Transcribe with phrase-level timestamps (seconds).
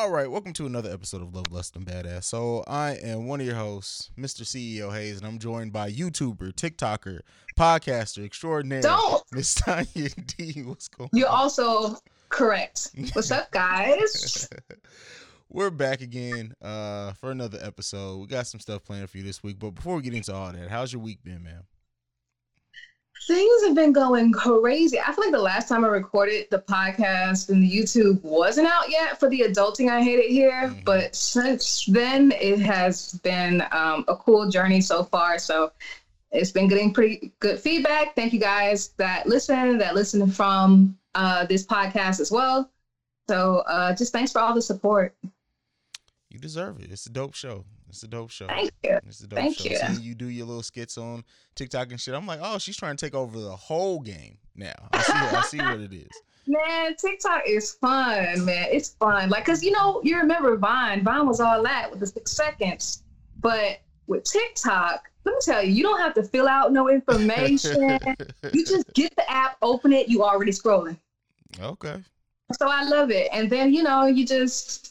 [0.00, 2.24] All right, welcome to another episode of Love, Lust, and Badass.
[2.24, 4.44] So I am one of your hosts, Mr.
[4.44, 7.20] CEO Hayes, and I'm joined by YouTuber, TikToker,
[7.54, 9.22] podcaster extraordinaire, Don't.
[9.30, 10.08] Miss Tanya
[10.38, 10.62] D.
[10.62, 11.34] What's going You're on?
[11.34, 11.98] also
[12.30, 12.92] correct.
[13.12, 14.48] What's up, guys?
[15.50, 18.20] We're back again uh, for another episode.
[18.20, 20.50] We got some stuff planned for you this week, but before we get into all
[20.50, 21.64] that, how's your week been, man?
[23.22, 24.98] Things have been going crazy.
[24.98, 28.90] I feel like the last time I recorded the podcast and the YouTube wasn't out
[28.90, 30.84] yet for the adulting I hated here, Mhm.
[30.84, 35.38] but since then it has been um, a cool journey so far.
[35.38, 35.70] So
[36.32, 38.14] it's been getting pretty good feedback.
[38.14, 42.70] Thank you guys that listen, that listen from uh, this podcast as well.
[43.28, 45.14] So uh, just thanks for all the support.
[46.30, 46.90] You deserve it.
[46.90, 47.64] It's a dope show.
[47.90, 48.46] It's a dope show.
[48.46, 48.98] Thank you.
[49.06, 49.68] It's a dope Thank show.
[49.68, 49.76] you.
[49.76, 51.24] Seeing you do your little skits on
[51.56, 52.14] TikTok and shit.
[52.14, 54.72] I'm like, oh, she's trying to take over the whole game now.
[54.92, 56.08] I see, I see what it is.
[56.46, 58.68] Man, TikTok is fun, man.
[58.72, 59.28] It's fun.
[59.28, 61.04] Like, cause you know, you remember Vine.
[61.04, 63.04] Vine was all that with the six seconds.
[63.40, 68.00] But with TikTok, let me tell you, you don't have to fill out no information.
[68.52, 70.96] you just get the app, open it, you already scrolling.
[71.60, 72.02] okay.
[72.58, 73.28] So I love it.
[73.32, 74.89] And then, you know, you just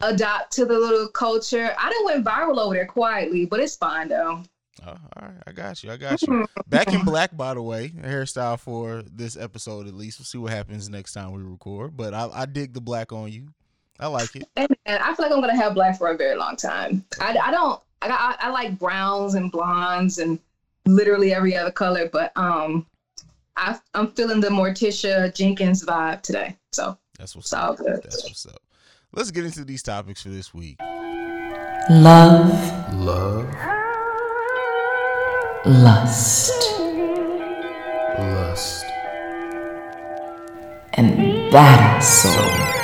[0.00, 1.74] adopt to the little culture.
[1.78, 4.42] I didn't went viral over there quietly, but it's fine though.
[4.86, 5.90] Oh, all right, I got you.
[5.90, 6.46] I got you.
[6.66, 10.18] Back in black, by the way, hairstyle for this episode at least.
[10.18, 11.96] We'll see what happens next time we record.
[11.96, 13.48] But I, I dig the black on you.
[13.98, 14.44] I like it.
[14.56, 17.04] And, and I feel like I'm gonna have black for a very long time.
[17.20, 17.80] I, I don't.
[18.02, 20.38] I, got- I I like browns and blondes and
[20.84, 22.86] literally every other color, but um,
[23.56, 26.54] I I'm feeling the Morticia Jenkins vibe today.
[26.72, 27.78] So That's what's all up.
[27.78, 28.02] good.
[28.02, 28.60] That's what's up.
[29.16, 30.78] Let's get into these topics for this week.
[31.88, 33.48] Love, Love,
[35.64, 36.52] lust,
[38.18, 38.84] lust,
[40.92, 42.75] and badass soul.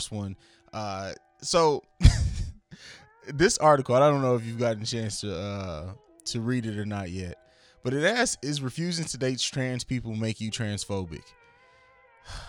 [0.00, 0.34] First one
[0.72, 1.12] uh
[1.42, 1.82] so
[3.28, 5.92] this article i don't know if you've gotten a chance to uh
[6.24, 7.36] to read it or not yet
[7.84, 11.20] but it asks is refusing to date trans people make you transphobic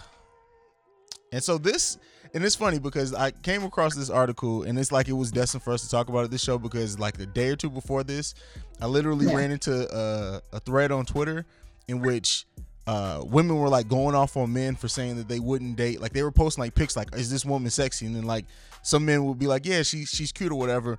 [1.34, 1.98] and so this
[2.34, 5.62] and it's funny because i came across this article and it's like it was destined
[5.62, 8.02] for us to talk about it this show because like a day or two before
[8.06, 8.34] this
[8.80, 9.36] i literally Yeah.
[9.36, 11.46] ran into uh, a thread on twitter
[11.90, 12.46] in which
[12.88, 16.02] uh, women were like going off on men for saying that they wouldn't date.
[16.02, 18.06] Like they were posting like pics, like is this woman sexy?
[18.06, 18.46] And then like
[18.82, 20.98] some men would be like, yeah, she's she's cute or whatever.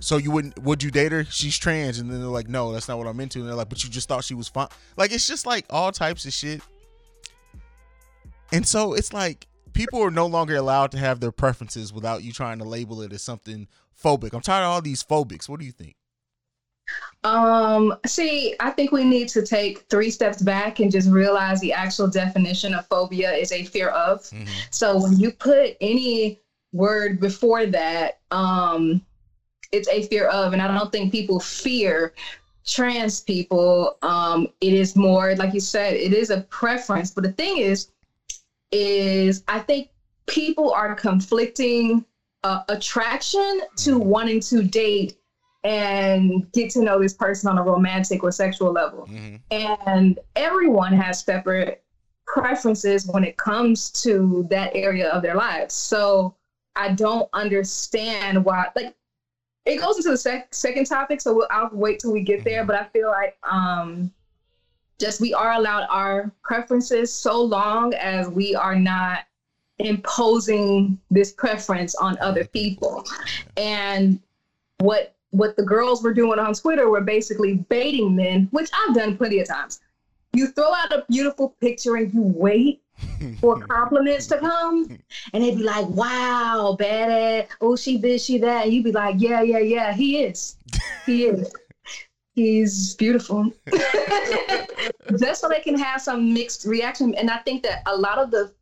[0.00, 1.24] So you wouldn't would you date her?
[1.24, 3.40] She's trans, and then they're like, no, that's not what I'm into.
[3.40, 4.68] And they're like, but you just thought she was fine.
[4.96, 6.60] Like it's just like all types of shit.
[8.52, 12.32] And so it's like people are no longer allowed to have their preferences without you
[12.32, 13.66] trying to label it as something
[14.00, 14.34] phobic.
[14.34, 15.48] I'm tired of all these phobics.
[15.48, 15.96] What do you think?
[17.24, 21.72] Um, see, I think we need to take three steps back and just realize the
[21.72, 24.20] actual definition of phobia is a fear of.
[24.24, 24.46] Mhm.
[24.70, 26.38] So when you put any
[26.72, 29.02] word before that, um,
[29.72, 32.12] it's a fear of, and I don't think people fear
[32.66, 33.96] trans people.
[34.02, 37.10] Um, it is more like you said, it is a preference.
[37.10, 37.88] But the thing is,
[38.70, 39.88] is I think
[40.26, 42.04] people are conflicting
[42.42, 45.16] uh, attraction to wanting to date
[45.64, 49.36] and get to know this person on a romantic or sexual level Mm-hmm.
[49.50, 51.82] and everyone has separate
[52.26, 55.74] preferences when it comes to that area of their lives.
[55.74, 56.34] So
[56.76, 58.94] I don't understand why, like,
[59.64, 61.20] it goes into the sec- second topic.
[61.20, 62.64] So we'll, I'll wait till we get there.
[62.64, 64.10] But I feel like um,
[64.98, 69.20] just we are allowed our preferences so long as we are not
[69.78, 73.04] imposing this preference on other people.
[73.56, 74.18] And
[74.78, 79.16] what what the girls were doing on Twitter were basically baiting men, which I've done
[79.16, 79.80] plenty of times.
[80.32, 82.82] You throw out a beautiful picture and you wait
[83.40, 84.96] for compliments to come,
[85.32, 87.48] and they'd be like, "Wow, badass!
[87.60, 90.56] Oh, she this, she that," and you'd be like, "Yeah, yeah, yeah, he is,
[91.04, 91.52] he is,
[92.34, 93.52] he's beautiful."
[95.18, 98.30] Just so they can have some mixed reaction, and I think that a lot of
[98.30, 98.52] the,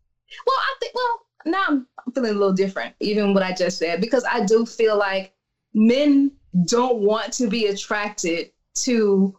[0.46, 4.00] well, I think, well, now I'm feeling a little different, even what I just said,
[4.00, 5.34] because I do feel like
[5.74, 6.32] men
[6.66, 9.36] don't want to be attracted to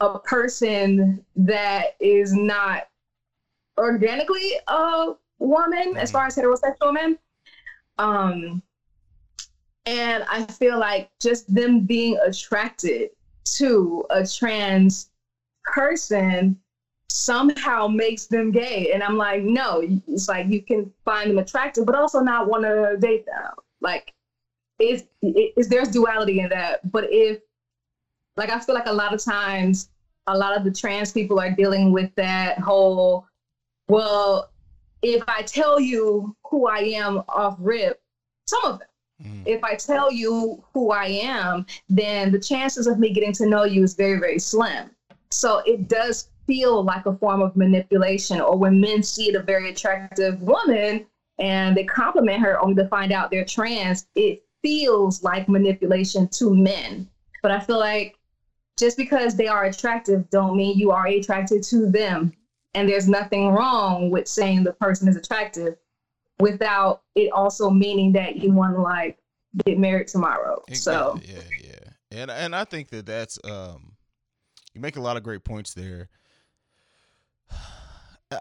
[0.00, 2.88] a person that is not
[3.78, 6.12] organically a woman as Mhm.
[6.12, 7.18] far as heterosexual men.
[7.98, 8.62] Um,
[9.86, 13.10] and I feel like just them being attracted
[13.56, 15.10] to a trans
[15.64, 16.58] person
[17.08, 18.92] somehow makes them gay.
[18.92, 22.64] And I'm like, no, it's like you can find them attractive, but also not want
[22.64, 23.52] to date them.
[23.80, 24.12] Like,
[24.78, 26.90] is is there's duality in that?
[26.90, 27.40] But if,
[28.36, 29.88] like, I feel like a lot of times,
[30.26, 33.26] a lot of the trans people are dealing with that whole,
[33.88, 34.50] well,
[35.02, 38.00] if I tell you who I am off rip,
[38.46, 38.88] some of them
[39.22, 39.42] Mhm.
[39.46, 43.64] if I tell you who I am, then the chances of me getting to know
[43.64, 44.90] you is very, very slim.
[45.30, 48.40] So it does feel like a form of manipulation.
[48.40, 51.06] Or when men see a very attractive woman
[51.38, 56.54] and they compliment her only to find out they're trans, it feels like manipulation to
[56.54, 57.08] men.
[57.42, 58.16] But I feel like
[58.78, 62.32] just because they are attractive don't mean you are attracted to them.
[62.74, 65.76] And there's nothing wrong with saying the person is attractive
[66.38, 69.18] without it also meaning that you want to like
[69.64, 70.62] get married tomorrow.
[70.72, 71.34] So Exactly.
[71.34, 71.70] yeah,
[72.12, 73.96] yeah, and and I think that that's um,
[74.74, 76.08] you make a lot of great points there.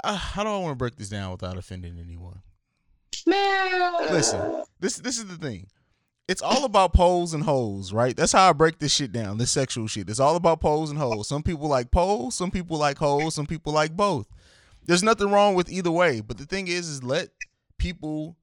[0.03, 2.41] How do I want to break this down without offending anyone?
[3.25, 5.67] man, Listen, this this is the thing.
[6.27, 8.15] It's all about poles and holes, right?
[8.15, 9.37] That's how I break this shit down.
[9.37, 10.09] This sexual shit.
[10.09, 11.29] It's all about poles and holes.
[11.29, 14.27] Some people like poles, some people like holes, some people like both.
[14.85, 16.19] There's nothing wrong with either way.
[16.19, 17.29] But the thing is, is let
[17.77, 18.35] people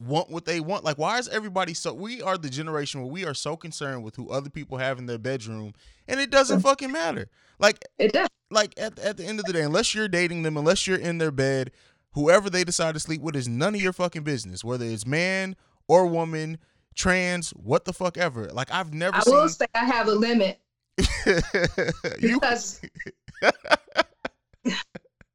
[0.00, 0.84] want what they want.
[0.84, 1.94] Like, why is everybody so?
[1.94, 5.06] We are the generation where we are so concerned with who other people have in
[5.06, 5.72] their bedroom,
[6.08, 6.62] and it doesn't mm.
[6.62, 7.28] fucking matter.
[7.58, 8.28] Like, it does.
[8.50, 11.18] like at, at the end of the day, unless you're dating them, unless you're in
[11.18, 11.70] their bed,
[12.12, 14.64] whoever they decide to sleep with is none of your fucking business.
[14.64, 15.56] Whether it's man
[15.86, 16.58] or woman,
[16.94, 18.46] trans, what the fuck ever.
[18.46, 20.60] Like I've never I seen will say I have a limit
[22.20, 22.38] you.
[22.40, 22.80] because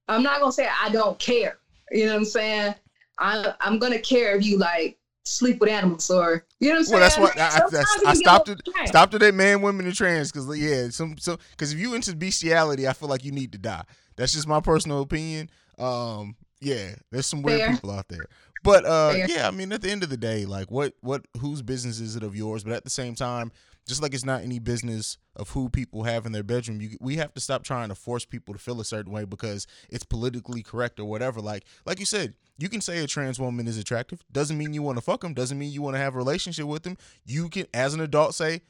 [0.08, 1.58] I'm not gonna say I don't care.
[1.92, 2.76] You know what I'm saying?
[3.20, 6.92] I I'm gonna care if you like sleep with animals or you know what I'm
[6.92, 7.24] Well, that's saying.
[7.28, 8.62] what I, I, Sometimes that's, it I stopped it.
[8.86, 12.16] Stopped it at man, women, and trans because yeah, some so because if you into
[12.16, 13.84] bestiality, I feel like you need to die.
[14.16, 15.50] That's just my personal opinion.
[15.80, 17.72] Um, yeah, there's some weird Fair.
[17.74, 18.26] people out there,
[18.66, 19.30] but uh, Fair.
[19.30, 22.16] yeah, I mean, at the end of the day, like, what what whose business is
[22.18, 22.64] it of yours?
[22.66, 23.52] But at the same time,
[23.88, 27.16] just like it's not any business of who people have in their bedroom, you, we
[27.18, 30.64] have to stop trying to force people to feel a certain way because it's politically
[30.64, 31.40] correct or whatever.
[31.40, 34.24] Like, like you said, you can say a trans woman is attractive.
[34.32, 35.34] Doesn't mean you want to fuck them.
[35.34, 36.98] Doesn't mean you want to have a relationship with them.
[37.26, 38.62] You can, as an adult, say,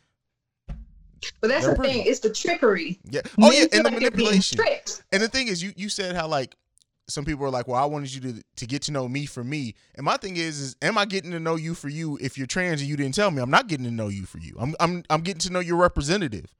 [1.39, 1.93] But that's They're the pretty.
[1.93, 2.05] thing.
[2.07, 2.99] It's the trickery.
[3.09, 3.21] yeah.
[3.39, 4.59] Oh Men yeah, and the like manipulation.
[5.11, 6.55] And the thing is, you you said how like
[7.07, 9.43] some people are like, well, I wanted you to to get to know me for
[9.43, 9.75] me.
[9.95, 12.17] And my thing is, is am I getting to know you for you?
[12.21, 14.39] If you're trans and you didn't tell me, I'm not getting to know you for
[14.39, 14.55] you.
[14.59, 16.53] I'm I'm I'm getting to know your representative.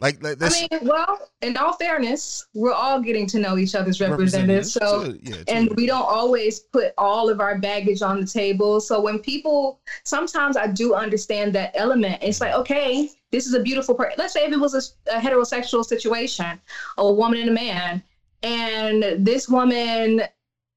[0.00, 3.74] Like, like that's I mean, well, in all fairness, we're all getting to know each
[3.74, 4.72] other's representatives.
[4.72, 8.80] So yeah, and we don't always put all of our baggage on the table.
[8.80, 12.22] So when people, sometimes I do understand that element.
[12.22, 14.14] It's like, okay, this is a beautiful person.
[14.18, 16.60] Let's say if it was a, a heterosexual situation,
[16.96, 18.02] a woman and a man,
[18.42, 20.22] and this woman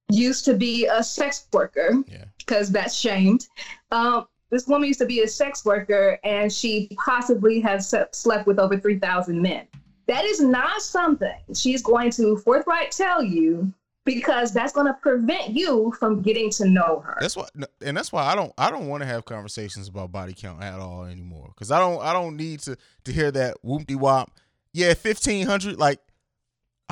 [0.10, 2.26] used to be a sex worker yeah.
[2.38, 3.48] because that's shamed.
[3.92, 8.60] Um, this woman used to be a sex worker and she possibly has slept with
[8.60, 9.66] over 3,000 men.
[10.08, 13.74] That is not something she's going to forthright tell you
[14.04, 17.18] because that's going to prevent you from getting to know her.
[17.22, 17.48] That's why,
[17.82, 20.80] and that's why I don't I don't want to have conversations about body count at
[20.80, 21.52] all anymore.
[21.56, 24.32] Because I don't I don't need to to hear that whoop de wop.
[24.74, 25.78] Yeah, fifteen hundred.
[25.78, 26.00] Like,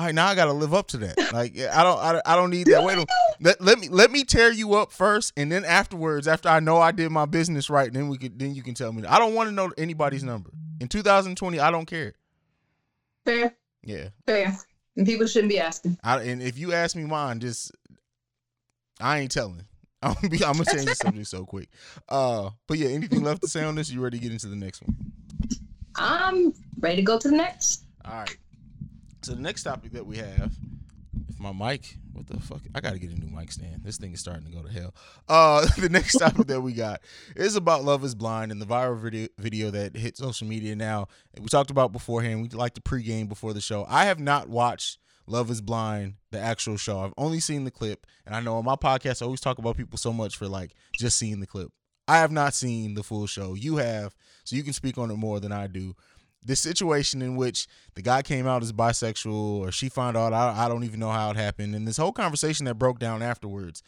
[0.00, 1.18] all right, now I got to live up to that.
[1.30, 2.82] Like, I don't I, I don't need that.
[2.82, 3.06] Wait, a-
[3.38, 6.78] let, let me let me tear you up first, and then afterwards, after I know
[6.78, 9.04] I did my business right, then we could then you can tell me.
[9.04, 11.60] I don't want to know anybody's number in 2020.
[11.60, 12.14] I don't care.
[13.26, 14.56] Fair, Yeah, fair.
[14.96, 15.98] And people shouldn't be asking.
[16.02, 17.70] I, and if you ask me mine, just
[18.98, 19.66] I ain't telling.
[20.02, 21.68] I'm gonna, be, I'm gonna change the subject so quick.
[22.08, 23.90] Uh, but yeah, anything left to say on this?
[23.90, 24.96] You ready to get into the next one?
[25.94, 27.82] I'm ready to go to the next.
[28.06, 28.34] All right.
[29.22, 30.52] So the next topic that we have,
[31.28, 32.62] if my mic, what the fuck?
[32.74, 33.82] I gotta get a new mic stand.
[33.84, 34.94] This thing is starting to go to hell.
[35.28, 37.02] Uh, the next topic that we got
[37.36, 41.08] is about Love Is Blind and the viral video video that hit social media now.
[41.38, 42.40] We talked about beforehand.
[42.42, 43.84] We like to pregame before the show.
[43.88, 47.00] I have not watched Love Is Blind, the actual show.
[47.00, 49.76] I've only seen the clip, and I know on my podcast I always talk about
[49.76, 51.70] people so much for like just seeing the clip.
[52.08, 53.54] I have not seen the full show.
[53.54, 55.94] You have, so you can speak on it more than I do
[56.44, 60.64] this situation in which the guy came out as bisexual or she found out I,
[60.64, 63.82] I don't even know how it happened and this whole conversation that broke down afterwards.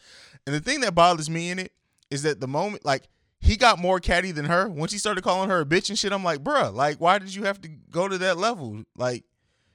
[0.45, 1.71] And the thing that bothers me in it
[2.11, 3.07] is that the moment like
[3.39, 4.69] he got more catty than her.
[4.69, 7.33] Once he started calling her a bitch and shit i'm like bruh like why did
[7.33, 8.83] you have to go to that level?
[8.95, 9.23] Like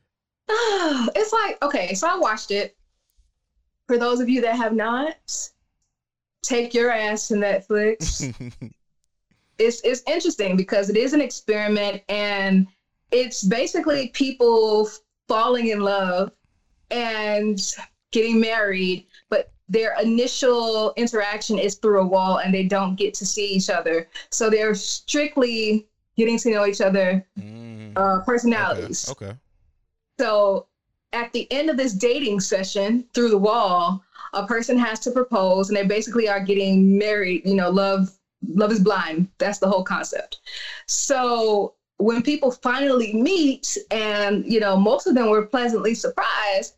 [0.48, 2.76] it's like okay so i watched it.
[3.86, 5.16] For those of you that have not,
[6.42, 8.34] take your ass to Netflix.
[9.58, 12.66] it's it's interesting because it is an experiment and
[13.10, 14.88] it's basically people
[15.26, 16.30] falling in love
[16.90, 17.74] and
[18.12, 23.26] getting married, but their initial interaction is through a wall and they don't get to
[23.26, 24.08] see each other.
[24.30, 25.86] So they're strictly
[26.16, 29.08] getting to know each other Mm, uh, personalities.
[29.10, 29.26] okay.
[29.26, 29.36] okay.
[30.18, 30.66] So
[31.12, 35.68] at the end of this dating session through the wall, a person has to propose
[35.68, 39.28] and they basically are getting married, you know, love love is blind.
[39.38, 40.38] That's the whole concept.
[40.86, 46.74] So when people finally meet and, you know, most of them were pleasantly surprised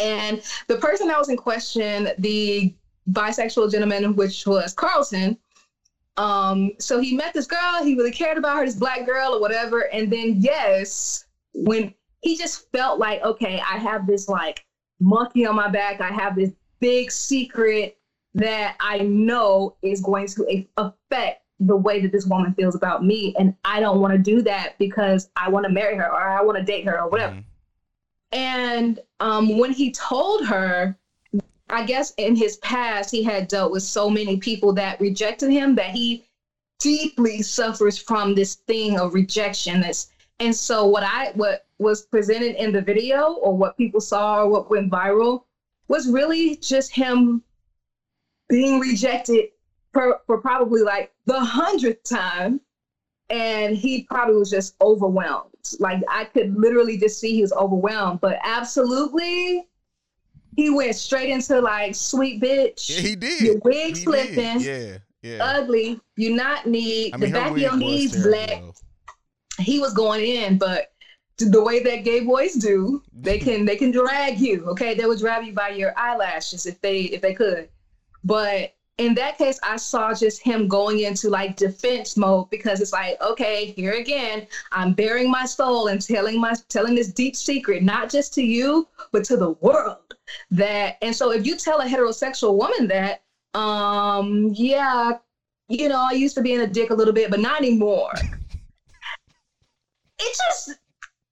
[0.00, 2.74] and the person that was in question, the
[3.10, 5.36] bisexual gentleman, which was Carlton,
[6.16, 9.40] um, so he met this girl, he really cared about her, this black girl or
[9.40, 9.82] whatever.
[9.92, 14.64] And then, yes, when he just felt like, okay, I have this like
[15.00, 17.96] monkey on my back, I have this big secret
[18.34, 23.34] that I know is going to affect the way that this woman feels about me.
[23.38, 26.42] And I don't want to do that because I want to marry her or I
[26.42, 27.34] want to date her or whatever.
[27.34, 27.44] Mhm.
[28.32, 30.96] And um, when he told her,
[31.68, 35.74] I guess in his past, he had dealt with so many people that rejected him
[35.76, 36.24] that he
[36.78, 39.80] deeply suffers from this thing of rejection.
[39.80, 44.42] That's, and so what I what was presented in the video or what people saw
[44.42, 45.44] or what went viral
[45.88, 47.42] was really just him
[48.50, 49.46] being rejected
[49.92, 52.60] for, for probably like the hundredth time.
[53.30, 55.54] And he probably was just overwhelmed.
[55.78, 58.20] Like I could literally just see he was overwhelmed.
[58.20, 59.68] But absolutely,
[60.56, 62.90] he went straight into like sweet bitch.
[62.90, 63.40] Yeah, he did.
[63.40, 64.62] Your wig He did.
[64.62, 65.44] Yeah, yeah.
[65.44, 66.00] Ugly.
[66.16, 68.62] You not need I mean, the back of your knees black.
[69.58, 70.92] He was going in, but
[71.38, 74.66] the way that gay boys do, they can they can drag you.
[74.70, 77.68] Okay, they would drag you by your eyelashes if they if they could.
[78.24, 82.92] But in that case, I saw just him going into like defense mode because it's
[82.92, 87.82] like, okay, here again, I'm bearing my soul and telling my telling this deep secret,
[87.82, 89.96] not just to you, but to the world.
[90.50, 93.22] That and so if you tell a heterosexual woman that,
[93.58, 95.12] um, yeah,
[95.68, 98.12] you know, I used to be in a dick a little bit, but not anymore.
[100.18, 100.78] it just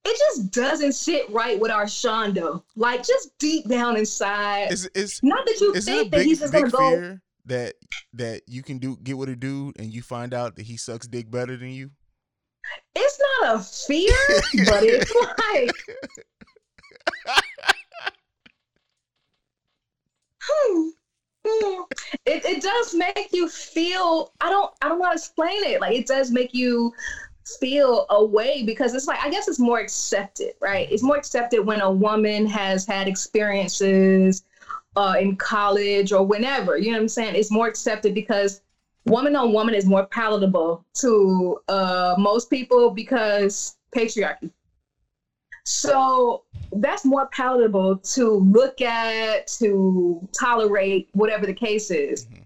[0.08, 2.62] it just doesn't sit right with our Shondo.
[2.76, 4.72] Like just deep down inside.
[4.72, 7.74] Is is not that you think that big he's just gonna go that
[8.14, 11.06] that you can do get with a dude and you find out that he sucks
[11.06, 11.90] dick better than you?
[12.94, 14.12] it's not a fear,
[14.66, 15.14] but it's
[15.54, 15.70] like
[20.40, 20.88] hmm,
[21.46, 21.82] hmm.
[22.26, 25.80] it, it does make you feel I don't I don't know how to explain it.
[25.80, 26.92] Like it does make you
[27.56, 30.90] feel a way because it's like I guess it's more accepted, right?
[30.90, 34.42] It's more accepted when a woman has had experiences
[34.96, 36.76] uh, in college or whenever.
[36.76, 37.34] You know what I'm saying?
[37.34, 38.60] It's more accepted because
[39.06, 44.50] woman on woman is more palatable to uh, most people because patriarchy.
[45.64, 52.26] So that's more palatable to look at, to tolerate, whatever the case is.
[52.26, 52.44] Mhm.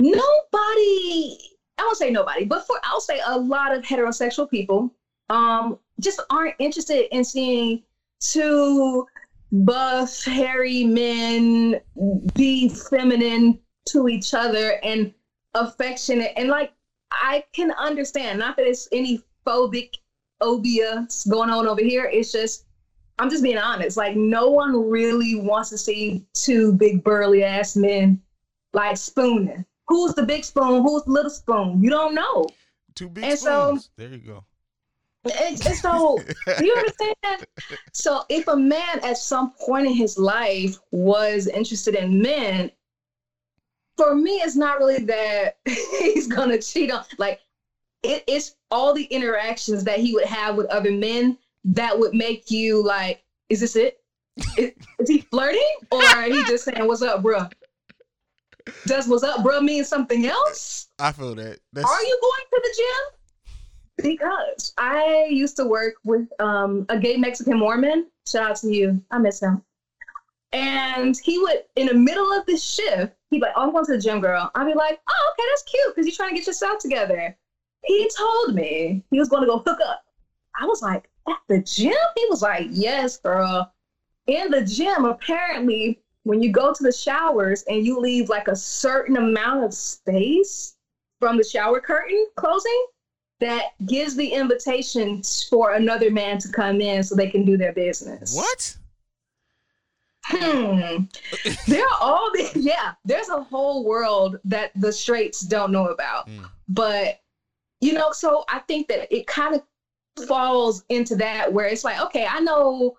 [0.00, 1.38] Nobody,
[1.82, 4.94] I won't say nobody, but for I'll say a lot of heterosexual people
[5.30, 7.82] um, just aren't interested in seeing
[8.20, 9.04] two
[9.50, 11.80] buff, hairy men
[12.34, 13.58] be feminine
[13.88, 15.12] to each other and
[15.54, 16.30] affectionate.
[16.36, 16.72] And like,
[17.10, 19.94] I can understand, not that it's any phobic
[20.40, 22.08] obia going on over here.
[22.12, 22.64] It's just,
[23.18, 23.96] I'm just being honest.
[23.96, 28.20] Like, no one really wants to see two big burly ass men
[28.72, 29.64] like spooning.
[29.92, 30.80] Who's the big spoon?
[30.82, 31.82] Who's the little spoon?
[31.84, 32.46] You don't know.
[32.94, 34.44] Two big And so- there you go.
[35.38, 36.18] And, so,
[36.60, 37.46] you understand?
[37.92, 42.72] So, if a man at some point in his life was interested in men,
[43.96, 47.04] for me, it's not really that he's gonna cheat on.
[47.18, 47.40] Like,
[48.02, 52.50] it, it's all the interactions that he would have with other men that would make
[52.50, 53.98] you like, is this it?
[54.56, 57.52] Is, is he flirting or he just saying, "What's up, bruh"?
[58.86, 60.88] Does "What's up, bruh" mean something else?
[60.98, 61.58] I feel that.
[61.72, 64.10] That's, Are you going to the gym?
[64.10, 68.06] Because I used to work with um, a gay Mexican Mormon.
[68.26, 69.02] Shout out to you.
[69.10, 69.62] I miss him.
[70.52, 73.84] And he would, in the middle of the shift, he'd be like, Oh, I'm going
[73.86, 74.50] to the gym, girl.
[74.54, 77.34] I'd be like, Oh, okay, that's cute because you're trying to get yourself together.
[77.84, 80.04] He told me he was going to go hook up.
[80.60, 81.94] I was like, At the gym?
[82.16, 83.72] He was like, Yes, girl.
[84.26, 88.56] In the gym, apparently, when you go to the showers and you leave like a
[88.56, 90.76] certain amount of space
[91.20, 92.86] from the shower curtain closing,
[93.40, 97.72] that gives the invitation for another man to come in so they can do their
[97.72, 98.36] business.
[98.36, 98.76] What?
[100.24, 101.04] Hmm.
[101.66, 102.92] there are all the yeah.
[103.04, 106.48] There's a whole world that the straights don't know about, Mm.
[106.68, 107.20] but
[107.80, 108.12] you know.
[108.12, 112.38] So I think that it kind of falls into that where it's like, okay, I
[112.38, 112.96] know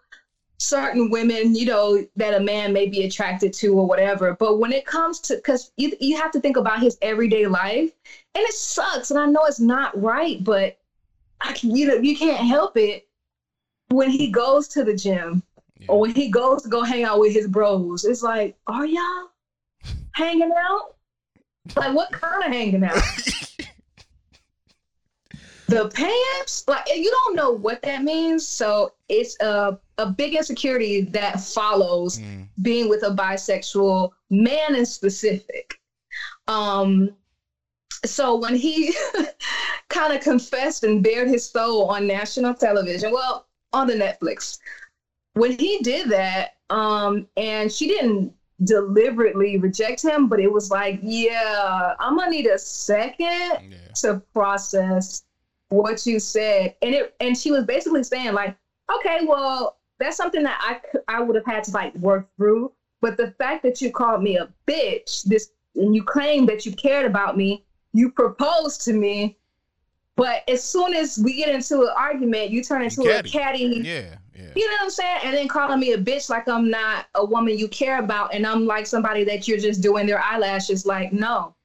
[0.60, 4.72] certain women, you know, that a man may be attracted to or whatever, but when
[4.72, 7.92] it comes to because you you have to think about his everyday life,
[8.36, 10.78] and it sucks, and I know it's not right, but
[11.42, 13.06] I can, you know you can't help it
[13.90, 15.44] when he goes to the gym
[15.80, 15.88] Yeah.
[15.90, 19.30] or when he goes to go hang out with his bros, it's like, are y'all
[20.14, 20.96] hanging out?
[21.76, 22.96] Like, what kind of hanging out?
[25.68, 26.64] the pants?
[26.68, 28.46] Like, you don't know what that means.
[28.48, 32.48] So it's a, a big insecurity that follows Mm.
[32.62, 35.78] being with a bisexual man in specific.
[36.48, 37.12] Um,
[38.06, 38.94] so when he
[39.90, 44.58] kind of confessed and bared his soul on national television, well, on the Netflix,
[45.34, 51.00] when he did that, um, and she didn't deliberately reject him, but it was like,
[51.02, 53.78] yeah, I'm gonna need a second Yeah.
[53.96, 55.22] to process
[55.70, 58.56] what you said and it and she was basically saying like
[58.94, 62.72] okay well that's something that I, I would have had to like work through
[63.02, 66.72] but the fact that you called me a bitch this and you claim that you
[66.74, 67.64] cared about me
[67.94, 69.38] you proposed to me
[70.16, 73.30] but as soon as we get into an argument you turn into catty.
[73.30, 74.16] a catty Yeah.
[74.36, 74.52] Yeah.
[74.56, 75.20] you know what I'm saying?
[75.26, 78.46] And then calling me a bitch like I'm not a woman you care about and
[78.48, 81.56] I'm like somebody that you're just doing their eyelashes like no.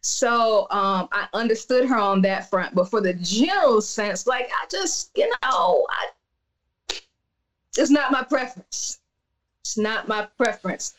[0.00, 4.66] So um I understood her on that front, but for the general sense, like I
[4.70, 6.08] just, you know, I
[7.78, 9.00] it's not my preference.
[9.62, 10.94] It's not my preference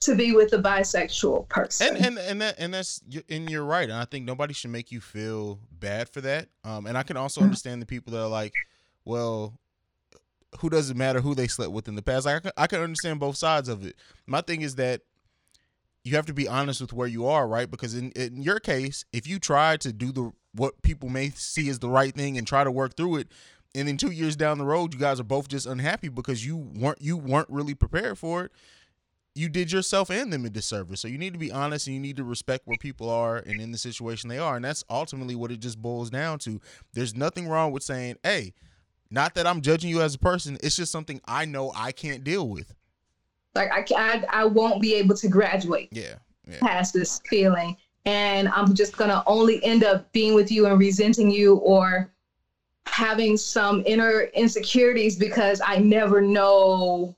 [0.00, 1.96] to be with a bisexual person.
[1.96, 4.90] and and and that and that's and you're right and i think nobody should make
[4.90, 7.44] you feel bad for that um and i can also Mhm.
[7.44, 8.52] understand the people that are like
[9.04, 9.54] well
[10.58, 12.66] who does it matter who they slept with in the past like i can, I
[12.66, 13.94] can understand both sides of it
[14.26, 15.02] my thing is that
[16.02, 19.04] you have to be honest with where you are right because in, in your case
[19.12, 22.44] if you try to do the what people may see as the right thing and
[22.46, 23.28] try to work through it
[23.74, 26.56] and then two years down the road you guys are both just unhappy because you
[26.56, 28.52] weren't you weren't really prepared for it
[29.34, 31.00] you did yourself and them a disservice.
[31.00, 33.62] So you need to be honest and you need to respect where people are and
[33.62, 34.56] in the situation they are.
[34.56, 36.60] And that's ultimately what it just boils down to.
[36.92, 38.52] There's nothing wrong with saying, hey,
[39.10, 40.58] not that I'm judging you as a person.
[40.62, 42.74] It's just something I know I can't deal with.
[43.54, 45.88] like I, ca- I I won't be able to graduate.
[45.92, 46.16] Yeah.
[46.46, 46.58] Yeah.
[46.60, 51.30] past this feeling and i'm just gonna only end up being with you and resenting
[51.30, 52.12] you or
[52.86, 57.14] having some inner insecurities because i never know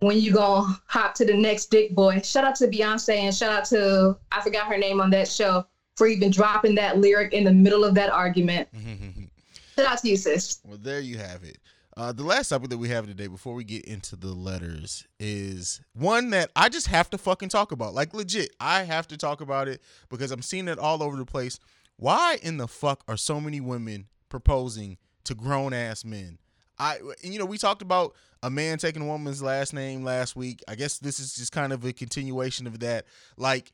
[0.00, 3.52] when you gonna hop to the next dick boy shout out to beyonce and shout
[3.52, 5.64] out to i forgot her name on that show
[5.96, 8.68] for even dropping that lyric in the middle of that argument
[9.76, 11.58] shout out to you sis well, there you have it.
[11.96, 15.80] Uh, the last topic that we have today, before we get into the letters, is
[15.92, 17.92] one that I just have to fucking talk about.
[17.92, 21.26] Like legit, I have to talk about it because I'm seeing it all over the
[21.26, 21.58] place.
[21.96, 26.38] Why in the fuck are so many women proposing to grown ass men?
[26.78, 30.34] I, and, you know, we talked about a man taking a woman's last name last
[30.34, 30.62] week.
[30.66, 33.04] I guess this is just kind of a continuation of that.
[33.36, 33.72] Like,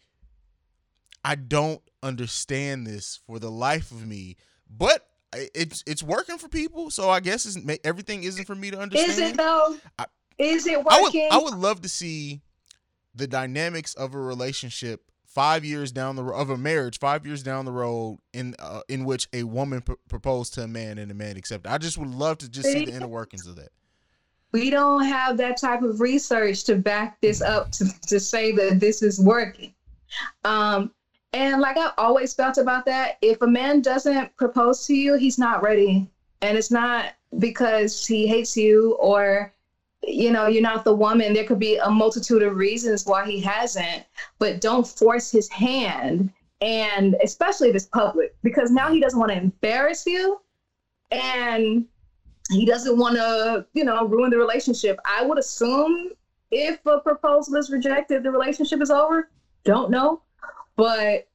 [1.24, 4.36] I don't understand this for the life of me,
[4.68, 6.90] but it's it's working for people.
[6.90, 9.10] So I guess it's, everything isn't for me to understand.
[9.10, 10.06] is it though I-
[10.38, 12.42] is it I would working I would love to see
[13.14, 17.42] the dynamics of a relationship five years down the ro- of a marriage five years
[17.42, 21.10] down the road in uh, in which a woman pr- proposed to a man and
[21.10, 21.70] a man accepted.
[21.70, 23.68] I just would love to just see the inner workings of that.
[24.52, 28.80] we don't have that type of research to back this up to, to say that
[28.80, 29.74] this is working.
[30.44, 30.90] Um,
[31.34, 35.38] and like I've always felt about that, if a man doesn't propose to you, he's
[35.38, 36.08] not ready.
[36.40, 39.52] And it's not because he hates you or,
[40.02, 41.32] you know, you're not the woman.
[41.32, 44.04] There could be a multitude of reasons why he hasn't,
[44.38, 46.30] but don't force his hand.
[46.60, 50.40] And especially it's public, because now he doesn't want to embarrass you.
[51.10, 51.86] And
[52.50, 54.98] he doesn't want to, you know, ruin the relationship.
[55.04, 56.10] I would assume
[56.50, 59.28] if a proposal is rejected, the relationship is over.
[59.64, 60.22] Don't know,
[60.76, 61.26] but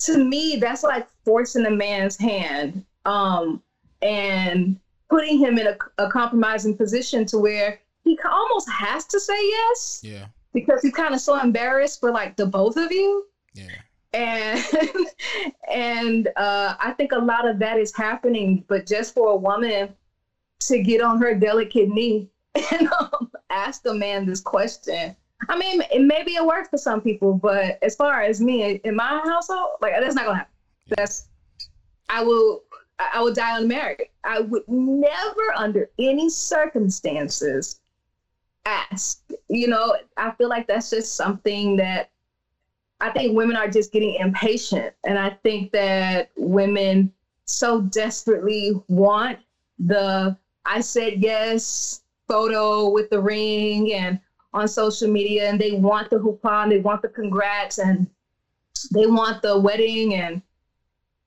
[0.00, 3.62] to me, that's like forcing a man's hand um,
[4.02, 4.78] and
[5.08, 10.00] putting him in a, a compromising position to where he almost has to say yes
[10.02, 13.68] Yeah, because he's kind of so embarrassed for like the both of you yeah,
[14.12, 14.64] and
[15.72, 18.64] and uh, I think a lot of that is happening.
[18.68, 19.94] But just for a woman
[20.60, 22.28] to get on her delicate knee
[22.72, 25.14] and um, ask a man this question,
[25.48, 28.96] I mean, it, maybe it works for some people, but as far as me in
[28.96, 30.52] my household, like that's not gonna happen.
[30.96, 31.28] That's
[32.08, 32.62] I will
[32.98, 34.08] I would die unmarried.
[34.22, 37.80] I would never, under any circumstances,
[38.64, 39.20] ask.
[39.48, 42.08] You know, I feel like that's just something that
[43.00, 44.94] I think women are just getting impatient.
[45.04, 47.12] And I think that women
[47.44, 49.38] so desperately want
[49.78, 54.18] the I said yes photo with the ring and
[54.54, 58.08] on social media and they want the hoopla they want the congrats and
[58.92, 60.40] they want the wedding and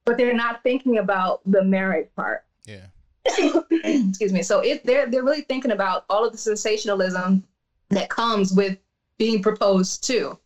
[0.05, 2.43] but they're not thinking about the marriage part.
[2.65, 2.87] Yeah.
[3.83, 4.41] Excuse me.
[4.41, 7.43] So if they're they're really thinking about all of the sensationalism
[7.89, 8.77] that comes with
[9.17, 10.37] being proposed to.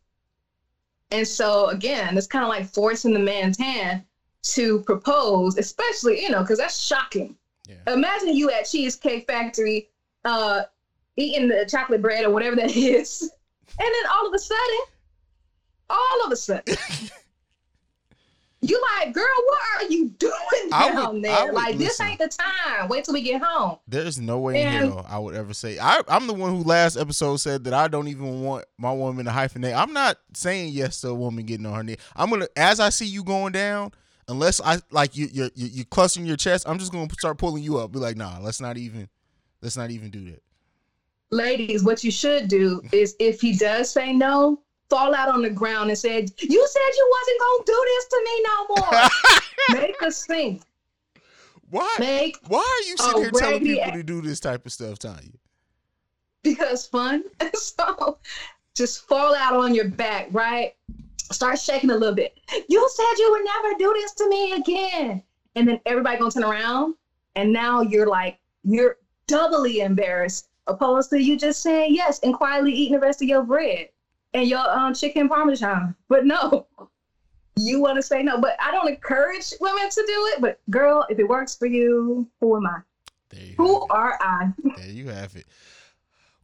[1.11, 4.03] And so again, it's kind of like forcing the man's hand
[4.43, 7.35] to propose, especially, you know, because that's shocking.
[7.67, 7.93] Yeah.
[7.93, 9.87] Imagine you at Cheesecake Factory
[10.23, 10.63] uh
[11.17, 13.21] eating the chocolate bread or whatever that is.
[13.79, 14.79] And then all of a sudden,
[15.89, 16.75] all of a sudden,
[18.62, 21.52] you like, girl, what are you doing down would- there?
[21.52, 22.88] Like, this ain't the time.
[22.89, 23.78] Wait till we get home.
[23.88, 25.80] There's no way in hell I would ever say.
[25.80, 29.26] I, I'm the one who last episode said that I don't even want my woman
[29.26, 29.76] to hyphenate.
[29.76, 31.97] I'm not saying yes to a woman getting on her knee.
[32.15, 33.93] I'm gonna, as I see you going down,
[34.28, 36.69] unless I like you, you're you, you clutching your chest.
[36.69, 37.91] I'm just gonna start pulling you up.
[37.91, 39.10] Be like, nah, let's not even,
[39.62, 40.43] let's not even do that.
[41.32, 45.49] Ladies, what you should do is if he does say no, fall out on the
[45.49, 49.80] ground and said, You said you wasn't gonna do this to me no more.
[49.82, 50.62] Make a scene.
[51.69, 51.95] Why?
[51.97, 55.32] Make Why are you sitting here telling people to do this type of stuff, Tanya?
[56.43, 57.23] because fun.
[57.54, 58.17] so
[58.75, 60.73] just fall out on your back, right?
[61.32, 62.38] Start shaking a little bit.
[62.67, 65.23] You said you would never do this to me again.
[65.56, 66.95] And then everybody gonna turn around
[67.36, 72.73] and now you're like, you're doubly embarrassed, opposed to you just saying yes and quietly
[72.73, 73.89] eating the rest of your bread
[74.33, 75.95] and your um chicken parmesan.
[76.07, 76.67] But no.
[77.57, 80.41] You want to say no, but I don't encourage women to do it.
[80.41, 82.79] But girl, if it works for you, who am I?
[83.29, 84.53] There you Who are I?
[84.77, 85.45] There you have it.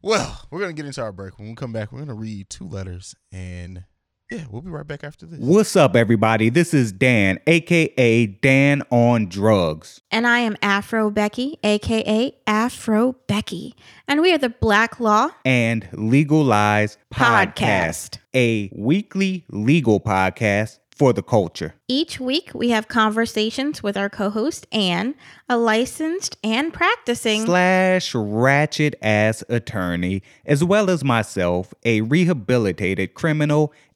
[0.02, 1.38] Well, we're gonna get into our break.
[1.38, 3.84] When we come back, we're gonna read two letters, and
[4.30, 5.40] yeah, we'll be right back after this.
[5.40, 6.50] What's up, everybody?
[6.50, 10.02] This is Dan, aka Dan on Drugs.
[10.10, 13.74] And I am Afro Becky, aka Afro Becky.
[14.06, 18.18] And we are the Black Law and Legal Lies Podcast, Podcast.
[18.34, 21.74] a weekly legal podcast for the culture.
[21.86, 25.14] Each week, we have conversations with our co host, Anne,
[25.48, 27.46] a licensed and practicing.
[27.46, 33.72] Slash ratchet ass attorney, as well as myself, a rehabilitated criminal,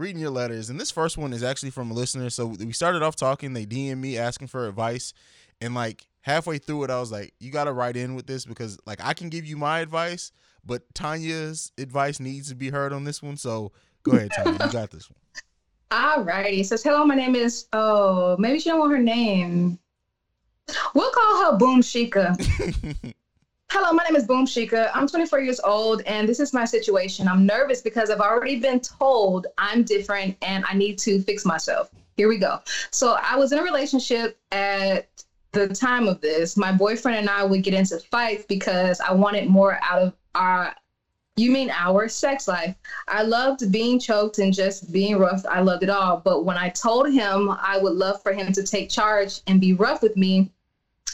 [0.00, 2.30] reading your letters, and this first one is actually from a listener.
[2.30, 3.52] So we started off talking.
[3.52, 5.12] They DM me asking for advice,
[5.60, 8.44] and like halfway through it, I was like, "You got to write in with this
[8.44, 10.32] because like I can give you my advice,
[10.64, 14.72] but Tanya's advice needs to be heard on this one." So go ahead, Tanya, you
[14.72, 15.18] got this one.
[15.90, 16.60] Alrighty.
[16.60, 19.76] It says, hello, my name is, oh, maybe she don't want her name.
[20.94, 22.36] We'll call her Boom Shika.
[23.70, 24.90] hello, my name is Boom Shika.
[24.94, 27.28] I'm 24 years old, and this is my situation.
[27.28, 31.88] I'm nervous because I've already been told I'm different and I need to fix myself.
[32.16, 32.58] Here we go.
[32.90, 35.08] So I was in a relationship at
[35.52, 36.56] the time of this.
[36.56, 40.74] My boyfriend and I would get into fights because I wanted more out of our,
[41.36, 42.74] you mean our sex life.
[43.06, 45.46] I loved being choked and just being rough.
[45.48, 46.20] I loved it all.
[46.24, 49.74] But when I told him I would love for him to take charge and be
[49.74, 50.50] rough with me,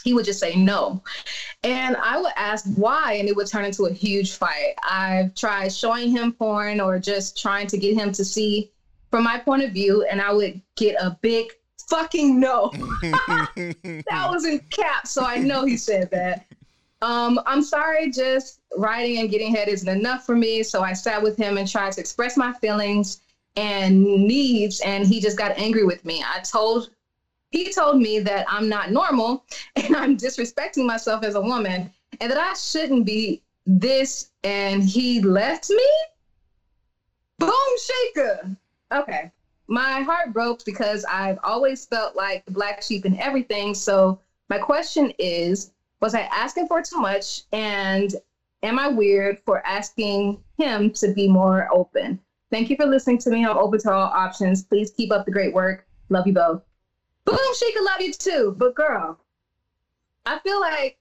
[0.07, 1.03] he would just say no.
[1.63, 4.75] And I would ask why, and it would turn into a huge fight.
[4.89, 8.71] I've tried showing him porn or just trying to get him to see
[9.11, 11.51] from my point of view, and I would get a big
[11.89, 12.71] fucking no.
[13.01, 16.45] that was in caps, so I know he said that.
[17.01, 20.63] Um, I'm sorry, just writing and getting head isn't enough for me.
[20.63, 23.19] So I sat with him and tried to express my feelings
[23.57, 26.23] and needs, and he just got angry with me.
[26.25, 26.91] I told
[27.51, 32.31] he told me that I'm not normal and I'm disrespecting myself as a woman and
[32.31, 35.89] that I shouldn't be this, and he left me.
[37.39, 38.55] Boom Shika.
[38.93, 39.29] Okay.
[39.67, 43.73] My heart broke because I've always felt like the black sheep in everything.
[43.73, 47.43] So my question is, was I asking for too much?
[47.51, 48.15] And
[48.63, 52.19] am I weird for asking him to be more open?
[52.49, 53.45] Thank you for listening to me.
[53.45, 54.63] I'm open to all options.
[54.63, 55.85] Please keep up the great work.
[56.09, 56.61] Love you both.
[57.27, 58.55] Boom, she could love you too.
[58.57, 59.19] But girl,
[60.25, 60.97] I feel like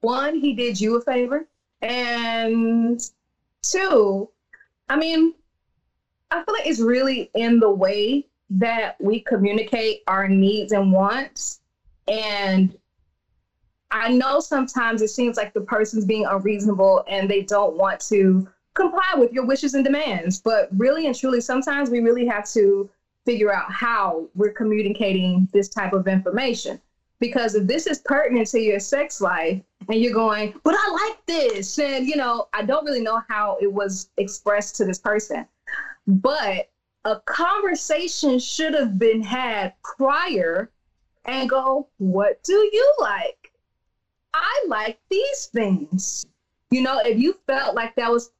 [0.00, 1.46] one, he did you a favor.
[1.80, 3.00] And
[3.62, 4.28] two,
[4.88, 5.32] I mean,
[6.32, 11.60] I feel like it's really in the way that we communicate our needs and wants.
[12.08, 12.76] And
[13.92, 18.48] I know sometimes it seems like the person's being unreasonable and they don't want to
[18.74, 20.40] comply with your wishes and demands.
[20.40, 22.90] But really and truly, sometimes we really have to
[23.24, 26.80] figure out how we're communicating this type of information.
[27.18, 31.26] Because if this is pertinent to your sex life and you're going, but I like
[31.26, 35.46] this, and you know, I don't really know how it was expressed to this person.
[36.06, 36.70] But
[37.04, 40.70] a conversation should have been had prior
[41.26, 43.52] and go, what do you like?
[44.32, 46.24] I like these things.
[46.70, 48.32] You know, if you felt like that was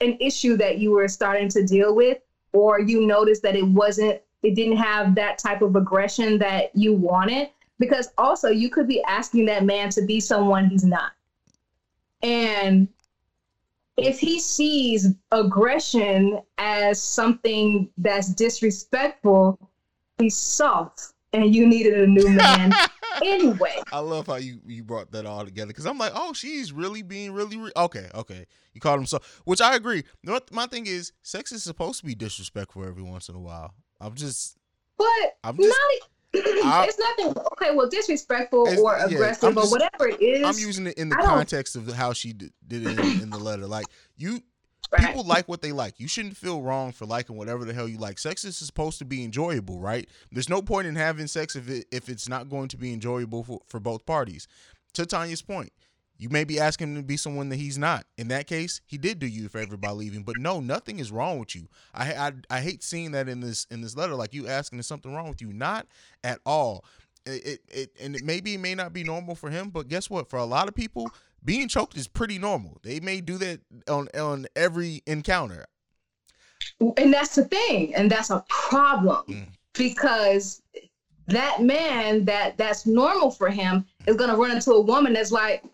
[0.00, 2.18] an issue that you were starting to deal with,
[2.52, 6.92] or you noticed that it wasn't, it didn't have that type of aggression that you
[6.92, 11.12] wanted, because also you could be asking that man to be someone he's not.
[12.22, 12.88] And
[13.96, 19.58] if he sees aggression as something that's disrespectful,
[20.18, 22.72] he's soft and you needed a new man
[23.22, 23.74] anyway.
[23.92, 27.02] I love how you you brought that all together because I'm like, oh, she's really
[27.02, 28.08] being really re- okay.
[28.14, 30.04] Okay, you called him so, which I agree.
[30.50, 33.74] My thing is, sex is supposed to be disrespectful every once in a while.
[34.00, 34.58] I'm just,
[34.98, 35.06] But
[35.44, 36.08] I'm just, not,
[36.88, 37.34] it's nothing.
[37.52, 40.44] Okay, well, disrespectful or yeah, aggressive I'm or whatever it is.
[40.44, 43.38] I'm using it in the context of how she did, did it in, in the
[43.38, 43.66] letter.
[43.66, 44.40] Like you,
[44.98, 45.98] people like what they like.
[45.98, 48.18] You shouldn't feel wrong for liking whatever the hell you like.
[48.18, 50.08] Sex is supposed to be enjoyable, right?
[50.30, 53.44] There's no point in having sex if it if it's not going to be enjoyable
[53.44, 54.46] for, for both parties.
[54.94, 55.72] To Tanya's point,
[56.18, 58.04] you may be asking him to be someone that he's not.
[58.16, 60.22] In that case, he did do you a favor by leaving.
[60.22, 61.68] But no, nothing is wrong with you.
[61.94, 64.14] I I, I hate seeing that in this in this letter.
[64.14, 65.52] Like you asking, is something wrong with you?
[65.52, 65.86] Not
[66.22, 66.84] at all.
[67.24, 70.10] It, it, it and it maybe it may not be normal for him, but guess
[70.10, 70.28] what?
[70.28, 71.10] For a lot of people,
[71.44, 72.78] being choked is pretty normal.
[72.82, 75.66] They may do that on on every encounter.
[76.96, 79.46] and that's the thing and that's a problem Mm.
[79.74, 80.62] because
[81.28, 85.32] that man that that's normal for him is going to run into a woman that's
[85.32, 85.64] like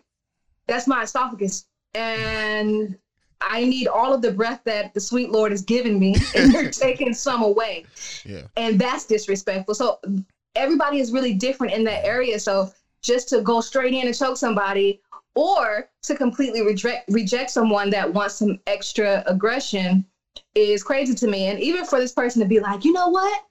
[0.67, 2.97] that's my esophagus and
[3.41, 6.69] i need all of the breath that the sweet lord has given me and you're
[6.71, 7.85] taking some away
[8.25, 8.43] Yeah.
[8.57, 9.99] and that's disrespectful so
[10.55, 14.37] everybody is really different in that area so just to go straight in and choke
[14.37, 15.01] somebody
[15.35, 20.05] or to completely reject reject someone that wants some extra aggression
[20.55, 21.47] is crazy to me.
[21.47, 23.43] And even for this person to be like, you know what?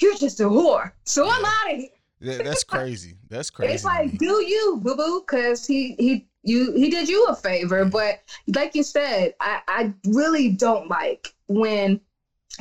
[0.00, 0.92] You're just a whore.
[1.04, 2.42] So I'm out of here.
[2.42, 3.16] That's crazy.
[3.28, 3.72] That's crazy.
[3.72, 5.24] It's like, do you, boo boo?
[5.26, 7.84] Because he he you he did you a favor.
[7.84, 8.20] But
[8.54, 12.00] like you said, I, I really don't like when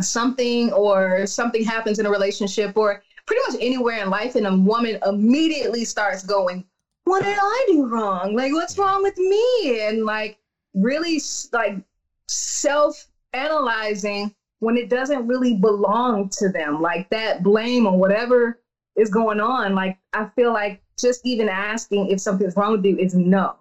[0.01, 4.55] something or something happens in a relationship or pretty much anywhere in life and a
[4.55, 6.65] woman immediately starts going,
[7.09, 8.35] What did I do wrong?
[8.35, 9.87] Like, what's wrong with me?
[9.87, 10.37] And like
[10.75, 11.19] really
[11.51, 11.81] like
[12.27, 16.81] self analyzing when it doesn't really belong to them.
[16.81, 18.59] Like that blame or whatever
[18.95, 19.73] is going on.
[19.73, 23.55] Like I feel like just even asking if something's wrong with you is no.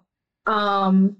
[0.45, 1.17] Um,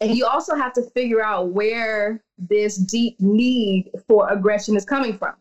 [0.00, 5.16] and you also have to figure out where this deep need for aggression is coming
[5.16, 5.34] from.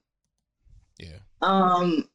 [0.99, 1.17] Yeah.
[1.41, 2.05] Um,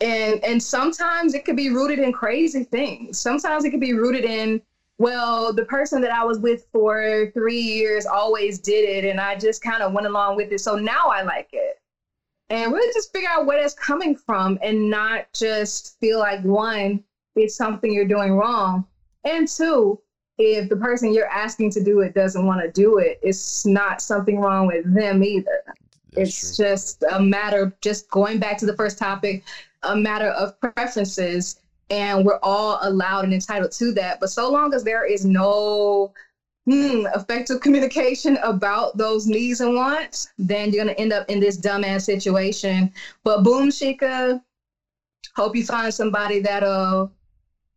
[0.00, 3.18] and and sometimes it could be rooted in crazy things.
[3.18, 4.60] Sometimes it could be rooted in
[5.00, 9.34] well, the person that I was with for three years always did it, and I
[9.34, 10.60] just kind of went along with it.
[10.60, 11.78] So now I like it.
[12.50, 17.02] And really just figure out where that's coming from and not just feel like one,
[17.34, 18.84] it's something you're doing wrong.
[19.24, 19.98] And two,
[20.36, 24.02] if the person you're asking to do it doesn't want to do it, it's not
[24.02, 25.62] something wrong with them either.
[26.12, 26.66] That's it's true.
[26.66, 29.44] just a matter of just going back to the first topic,
[29.82, 31.56] a matter of preferences.
[31.90, 34.20] And we're all allowed and entitled to that.
[34.20, 36.12] But so long as there is no
[36.66, 41.40] hmm, effective communication about those needs and wants, then you're going to end up in
[41.40, 42.92] this dumbass situation.
[43.24, 44.40] But boom, Shika,
[45.34, 47.10] hope you find somebody that'll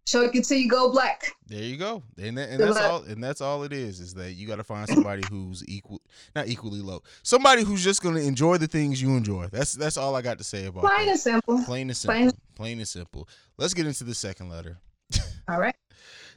[0.05, 1.31] choke till you go black.
[1.47, 2.03] There you go.
[2.21, 2.91] And, that, and that's luck.
[2.91, 6.01] all and that's all it is is that you got to find somebody who's equal
[6.35, 7.01] not equally low.
[7.23, 9.47] Somebody who's just going to enjoy the things you enjoy.
[9.47, 11.11] That's that's all I got to say about Plain that.
[11.11, 11.63] and simple.
[11.63, 12.15] Plain and simple.
[12.15, 13.27] Plain- Plain and simple.
[13.57, 14.77] Let's get into the second letter.
[15.47, 15.75] All right.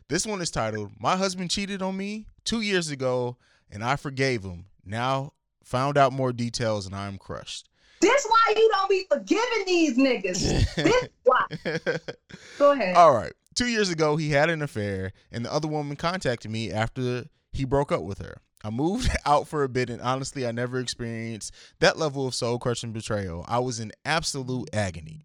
[0.09, 3.37] This one is titled "My husband cheated on me 2 years ago
[3.71, 4.67] and I forgave him.
[4.85, 5.33] Now
[5.65, 7.69] found out more details and I'm crushed."
[8.01, 10.75] This why you don't be forgiving these niggas.
[10.77, 11.47] this why.
[12.59, 12.95] Go ahead.
[12.97, 13.33] All right.
[13.57, 17.65] Two years ago, he had an affair, and the other woman contacted me after he
[17.65, 18.43] broke up with her.
[18.63, 22.59] I moved out for a bit, and honestly, I never experienced that level of soul
[22.59, 23.47] crushing betrayal.
[23.49, 25.23] I was in absolute agony.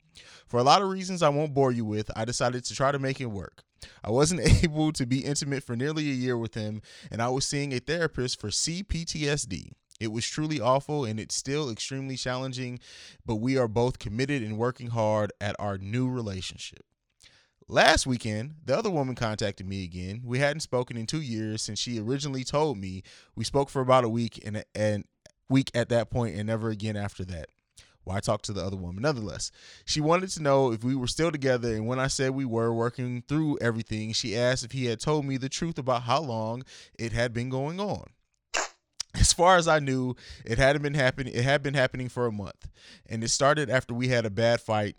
[0.47, 2.99] For a lot of reasons I won't bore you with, I decided to try to
[2.99, 3.63] make it work.
[4.01, 7.45] I wasn't able to be intimate for nearly a year with him, and I was
[7.45, 9.71] seeing a therapist for CPTSD.
[9.99, 12.79] It was truly awful and it's still extremely challenging,
[13.25, 16.85] but we are both committed and working hard at our new relationship.
[17.71, 20.23] Last weekend, the other woman contacted me again.
[20.25, 23.01] We hadn't spoken in two years since she originally told me.
[23.33, 25.05] We spoke for about a week and and
[25.47, 27.47] week at that point and never again after that.
[28.05, 29.51] I talked to the other woman nonetheless.
[29.85, 32.73] She wanted to know if we were still together, and when I said we were
[32.73, 36.63] working through everything, she asked if he had told me the truth about how long
[36.99, 38.03] it had been going on.
[39.15, 41.33] As far as I knew, it hadn't been happening.
[41.33, 42.69] It had been happening for a month,
[43.05, 44.97] and it started after we had a bad fight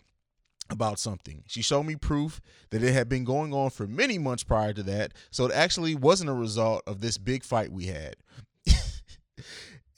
[0.73, 1.43] about something.
[1.47, 4.83] She showed me proof that it had been going on for many months prior to
[4.83, 8.15] that, so it actually wasn't a result of this big fight we had.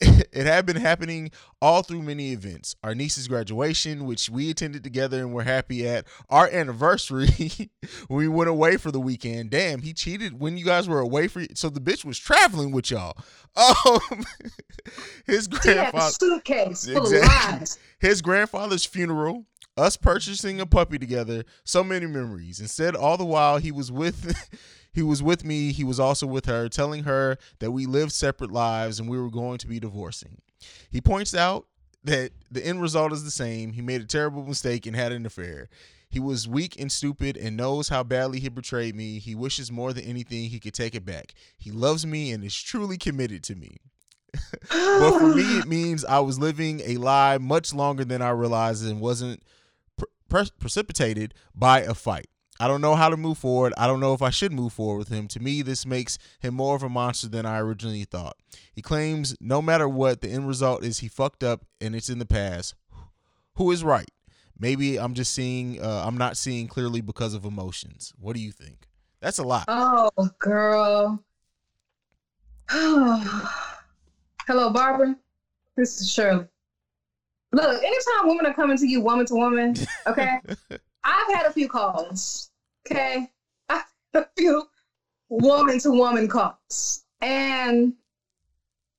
[0.00, 1.30] it had been happening
[1.62, 2.76] all through many events.
[2.84, 6.06] Our niece's graduation, which we attended together and were happy at.
[6.28, 7.70] Our anniversary,
[8.08, 9.50] when we went away for the weekend.
[9.50, 11.44] Damn, he cheated when you guys were away for.
[11.54, 13.16] So the bitch was traveling with y'all.
[13.86, 14.22] Um,
[15.26, 17.80] his grandfather suitcase full exactly.
[17.98, 22.60] His grandfather's funeral, us purchasing a puppy together, so many memories.
[22.60, 24.48] Instead, all the while he was with
[24.92, 28.50] he was with me, he was also with her, telling her that we lived separate
[28.50, 30.40] lives and we were going to be divorcing.
[30.90, 31.66] He points out
[32.04, 33.72] that the end result is the same.
[33.72, 35.68] He made a terrible mistake and had an affair.
[36.08, 39.18] He was weak and stupid and knows how badly he betrayed me.
[39.18, 41.34] He wishes more than anything he could take it back.
[41.58, 43.76] He loves me and is truly committed to me.
[44.70, 48.86] but for me, it means I was living a lie much longer than I realized
[48.86, 49.42] and wasn't
[50.28, 52.26] pre- precipitated by a fight.
[52.58, 53.74] I don't know how to move forward.
[53.76, 55.28] I don't know if I should move forward with him.
[55.28, 58.36] To me, this makes him more of a monster than I originally thought.
[58.72, 62.18] He claims no matter what, the end result is he fucked up and it's in
[62.18, 62.74] the past.
[63.56, 64.10] Who is right?
[64.58, 68.14] Maybe I'm just seeing, uh, I'm not seeing clearly because of emotions.
[68.18, 68.88] What do you think?
[69.20, 69.64] That's a lot.
[69.68, 71.22] Oh, girl.
[72.68, 75.14] Hello, Barbara.
[75.76, 76.46] This is Shirley.
[77.52, 79.74] Look, anytime women are coming to you woman to woman,
[80.06, 80.38] okay?
[81.04, 82.50] I've had a few calls.
[82.86, 83.30] Okay.
[83.68, 84.64] I've had a few
[85.28, 87.04] woman to woman calls.
[87.20, 87.94] And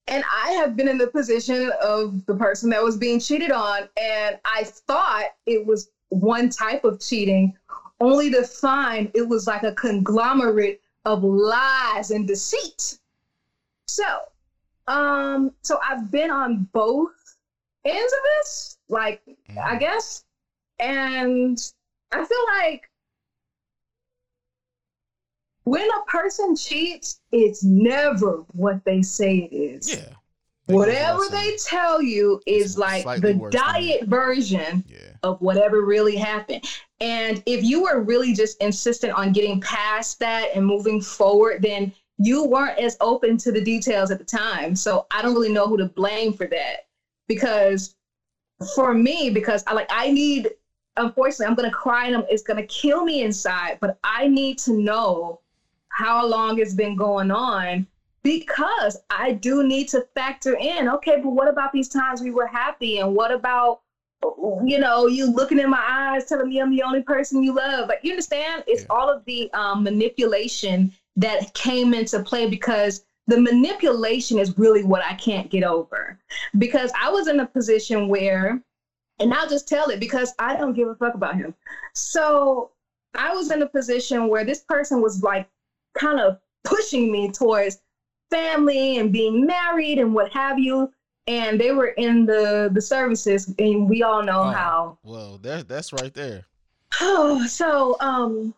[0.08, 3.90] and I have been in the position of the person that was being cheated on.
[4.00, 7.54] And I thought it was one type of cheating,
[8.00, 12.98] only to find it was like a conglomerate of lies and deceit.
[13.88, 14.06] So,
[14.88, 17.12] um, so I've been on both
[17.88, 19.58] ends of this, like mm.
[19.58, 20.24] I guess,
[20.80, 21.58] and
[22.12, 22.90] I feel like
[25.64, 29.94] when a person cheats, it's never what they say it is.
[29.94, 30.14] Yeah.
[30.68, 34.98] Whatever they tell you is like the diet version yeah.
[35.24, 36.66] of whatever really happened.
[37.00, 41.94] And if you were really just insistent on getting past that and moving forward, then
[42.18, 44.76] you weren't as open to the details at the time.
[44.76, 46.87] So I don't really know who to blame for that.
[47.28, 47.94] Because
[48.76, 50.50] for me, because I like I need
[50.98, 53.78] unfortunately, I'm to cry and it's going to kill me inside.
[53.80, 55.40] But I need to know
[55.90, 57.86] how long it's been going on
[58.24, 60.90] because I do need to factor in.
[60.90, 63.80] Okay, but what about these times we were happy, and what about
[64.66, 67.88] you know you looking in my eyes, telling me I'm the only person you love?
[67.88, 68.64] Like you understand?
[68.68, 68.88] It's yeah.
[68.90, 75.04] all of the um, manipulation that came into play because the manipulation is really what
[75.04, 76.20] I can't get over
[76.58, 78.62] because I was in a position where
[79.20, 81.54] and I'll just tell it because I don't give a fuck about him.
[81.94, 82.72] So
[83.16, 85.50] I was in a position where this person was like
[85.98, 87.80] kind of pushing me towards
[88.30, 90.92] family and being married and what have you.
[91.26, 94.98] And they were in the the services, and we all know oh, how.
[95.04, 96.46] Well, that that's right there.
[97.02, 98.54] Oh, so um,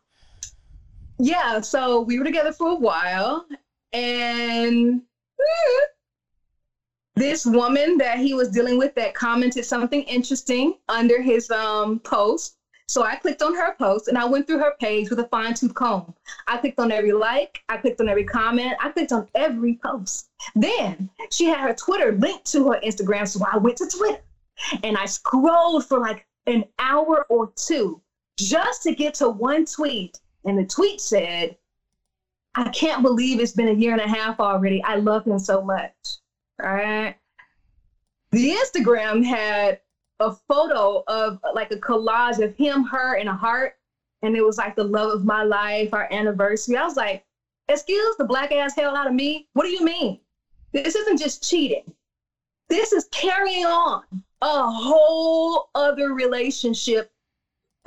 [1.17, 1.61] yeah.
[1.61, 3.47] So we were together for a while,
[3.93, 5.01] and
[5.39, 5.85] eh,
[7.15, 12.55] this woman that he was dealing with that commented something interesting under his um, post.
[12.87, 15.53] So I clicked on her post and I went through her page with a fine
[15.53, 16.13] tooth comb.
[16.47, 20.29] I clicked on every like, I clicked on every comment, I clicked on every post.
[20.55, 23.27] Then she had her Twitter linked to her Instagram.
[23.27, 24.21] So I went to Twitter
[24.83, 28.01] and I scrolled for like an hour or two
[28.39, 30.17] just to get to one tweet.
[30.45, 31.57] And the tweet said,
[32.55, 34.83] I can't believe it's been a year and a half already.
[34.83, 35.91] I love him so much.
[36.63, 37.15] All right.
[38.31, 39.79] The Instagram had
[40.19, 43.75] a photo of like a collage of him, her, and a heart.
[44.21, 46.75] And it was like the love of my life, our anniversary.
[46.75, 47.23] I was like,
[47.69, 49.47] excuse the black ass hell out of me.
[49.53, 50.19] What do you mean?
[50.73, 51.93] This isn't just cheating.
[52.67, 54.03] This is carrying on
[54.41, 57.09] a whole other relationship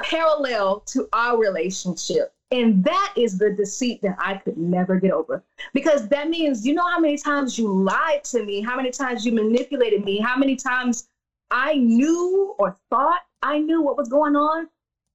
[0.00, 2.32] parallel to our relationship.
[2.52, 5.42] And that is the deceit that I could never get over.
[5.72, 9.24] Because that means you know how many times you lied to me, how many times
[9.24, 11.08] you manipulated me, how many times
[11.50, 14.68] I knew or thought I knew what was going on,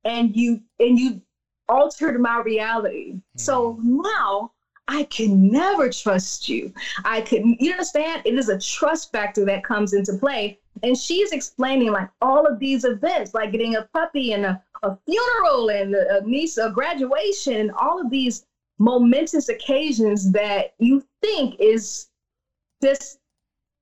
[0.04, 1.22] and you and you
[1.70, 3.16] altered my reality.
[3.36, 4.02] So mm-hmm.
[4.02, 4.52] now
[4.88, 6.74] I can never trust you.
[7.06, 8.24] I can you understand?
[8.26, 10.60] It is a trust factor that comes into play.
[10.84, 14.98] And she's explaining like all of these events, like getting a puppy and a, a
[15.06, 18.46] funeral and a, niece, a graduation, all of these
[18.80, 22.08] momentous occasions that you think is
[22.82, 23.20] just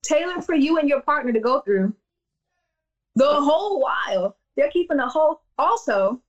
[0.03, 1.93] tailored for you and your partner to go through.
[3.15, 6.21] The whole while they're keeping the whole also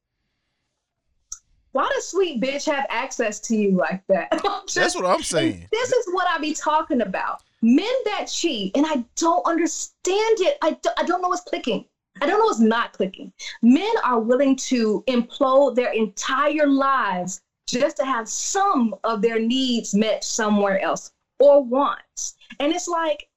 [1.76, 4.30] why does sweet bitch have access to you like that?
[4.74, 5.68] That's what I'm saying.
[5.70, 7.42] This is what I be talking about.
[7.60, 10.56] Men that cheat, and I don't understand it.
[10.62, 11.84] I, do, I don't know what's clicking.
[12.20, 13.32] I don't know what's not clicking.
[13.62, 19.94] Men are willing to implode their entire lives just to have some of their needs
[19.94, 22.34] met somewhere else or wants.
[22.60, 23.28] And it's like,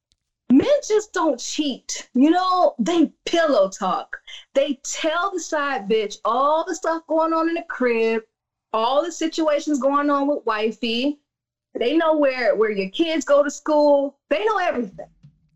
[0.52, 2.08] men just don't cheat.
[2.14, 4.18] You know, they pillow talk.
[4.54, 8.24] They tell the side bitch all the stuff going on in the crib,
[8.72, 11.20] all the situations going on with wifey.
[11.78, 14.18] They know where where your kids go to school.
[14.30, 15.06] They know everything.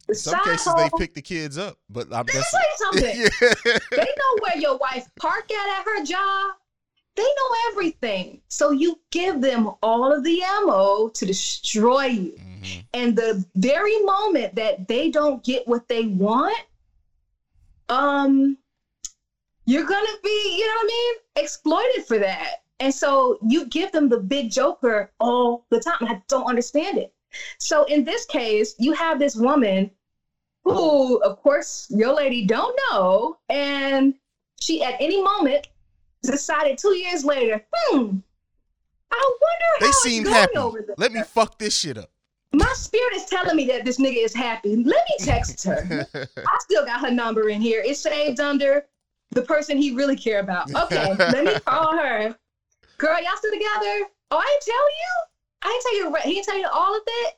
[0.08, 3.28] The some cases, hoe- they pick the kids up, but I'm Let me that's something.
[3.66, 3.74] yeah.
[3.92, 6.56] They know where your wife park at at her job.
[7.16, 8.42] They know everything.
[8.50, 12.32] So you give them all of the ammo to destroy you.
[12.34, 12.86] Mhm.
[12.94, 16.58] And the very moment that they don't get what they want,
[17.90, 18.58] um,
[19.66, 22.64] you're gonna be, you know what I mean, exploited for that.
[22.80, 25.98] And so you give them the big joker all the time.
[26.02, 27.14] I don't understand it.
[27.58, 29.92] So in this case, you have this woman
[30.64, 34.14] who, of course, your lady don't know, and
[34.62, 35.68] she at any moment
[36.22, 38.18] decided two years later, hmm,
[39.12, 40.58] I wonder how They it's seem going happy.
[40.58, 40.96] over there.
[40.98, 42.10] Let me fuck this shit up.
[42.54, 44.76] My spirit is telling me that this nigga is happy.
[44.76, 46.08] Let me text her.
[46.38, 47.82] I still got her number in here.
[47.84, 48.86] It's saved under
[49.32, 50.74] the person he really care about.
[50.74, 52.36] Okay, let me call her.
[53.00, 54.08] Girl, y'all still together?
[54.32, 55.33] Oh, I tell you.
[55.64, 56.16] I tell you.
[56.24, 57.32] He tell you all of that.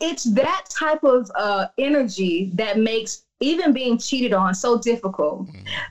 [0.00, 5.48] It's that type of uh, energy that makes even being cheated on so difficult.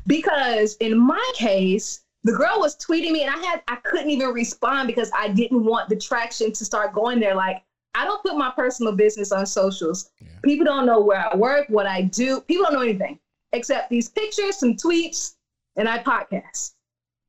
[0.08, 4.30] Because in my case, the girl was tweeting me, and I had I couldn't even
[4.30, 7.36] respond because I didn't want the traction to start going there.
[7.36, 7.64] Like
[7.96, 10.10] I don't put my personal business on socials.
[10.20, 10.30] Yeah.
[10.44, 12.42] People don't know where I work, what I do.
[12.42, 13.20] People don't know anything
[13.52, 15.36] except these pictures, some tweets,
[15.76, 16.74] and I podcast.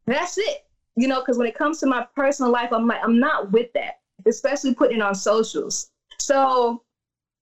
[0.07, 0.65] That's it.
[1.01, 3.73] You know, because when it comes to my personal life, I'm like, I'm not with
[3.73, 5.91] that, especially putting it on socials.
[6.19, 6.83] So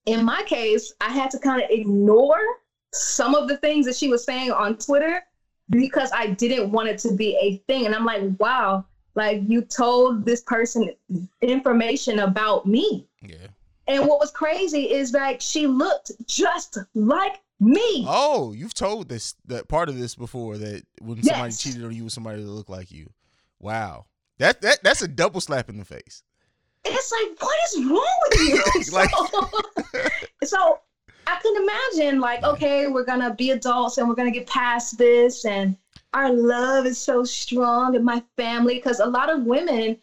[0.05, 2.39] in my case, I had to kind of ignore
[2.93, 5.21] some of the things that she was saying on Twitter
[5.69, 7.85] because I didn't want it to be a thing.
[7.85, 8.85] And I'm like, wow,
[9.15, 10.91] like you told this person
[11.41, 13.07] information about me.
[13.21, 13.47] yeah.
[13.87, 18.05] And what was crazy is like she looked just like me.
[18.07, 22.03] Oh, you've told this that part of this before that when somebody cheated on you
[22.05, 23.09] with somebody that looked like you.
[23.59, 24.05] Wow.
[24.37, 26.23] That that that's a double slap in the face.
[26.85, 28.63] It's like, what is wrong with you?
[28.93, 29.49] Like- so,
[30.43, 30.79] so
[31.27, 35.45] I can imagine, like, okay, we're gonna be adults and we're gonna get past this,
[35.45, 35.75] and
[36.13, 38.75] our love is so strong in my family.
[38.75, 39.97] Because a lot of women,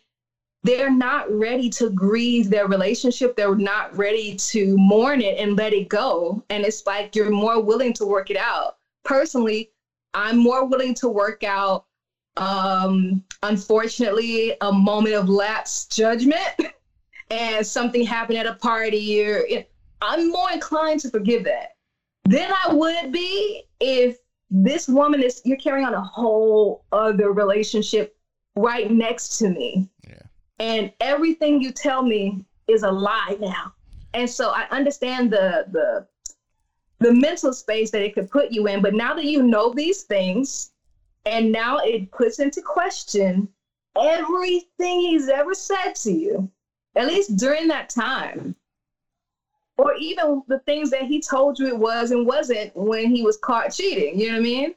[0.62, 3.36] they're not ready to grieve their relationship.
[3.36, 6.44] They're not ready to mourn it and let it go.
[6.50, 8.76] And it's like you're more willing to work it out.
[9.04, 9.70] Personally,
[10.14, 11.86] I'm more willing to work out
[12.36, 16.40] um unfortunately a moment of lapse judgment
[17.30, 19.70] and something happened at a party or it,
[20.02, 21.70] i'm more inclined to forgive that
[22.24, 24.18] than i would be if
[24.50, 28.14] this woman is you're carrying on a whole other relationship
[28.54, 30.14] right next to me Yeah.
[30.60, 33.72] and everything you tell me is a lie now
[34.12, 36.06] and so i understand the the
[36.98, 40.02] the mental space that it could put you in but now that you know these
[40.02, 40.70] things
[41.26, 43.48] and now it puts into question
[44.00, 46.48] everything he's ever said to you,
[46.94, 48.54] at least during that time.
[49.76, 53.36] Or even the things that he told you it was and wasn't when he was
[53.36, 54.18] caught cheating.
[54.18, 54.74] You know what I mean?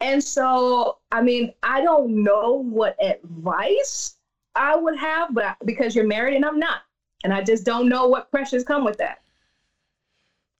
[0.00, 4.14] And so, I mean, I don't know what advice
[4.54, 6.82] I would have, but I- because you're married and I'm not.
[7.24, 9.18] And I just don't know what pressures come with that.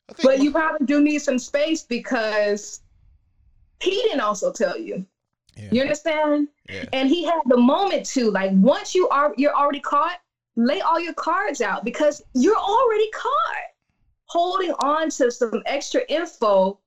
[0.08, 2.80] But my- you probably do need some space because
[3.80, 5.04] he didn't also tell you.
[5.56, 6.48] yeah, You understand?
[6.68, 6.84] yeah.
[6.92, 10.18] And he had the moment to like once you are you're already caught,
[10.56, 13.64] lay all your cards out because you're already caught.
[14.26, 16.78] Holding on to some extra info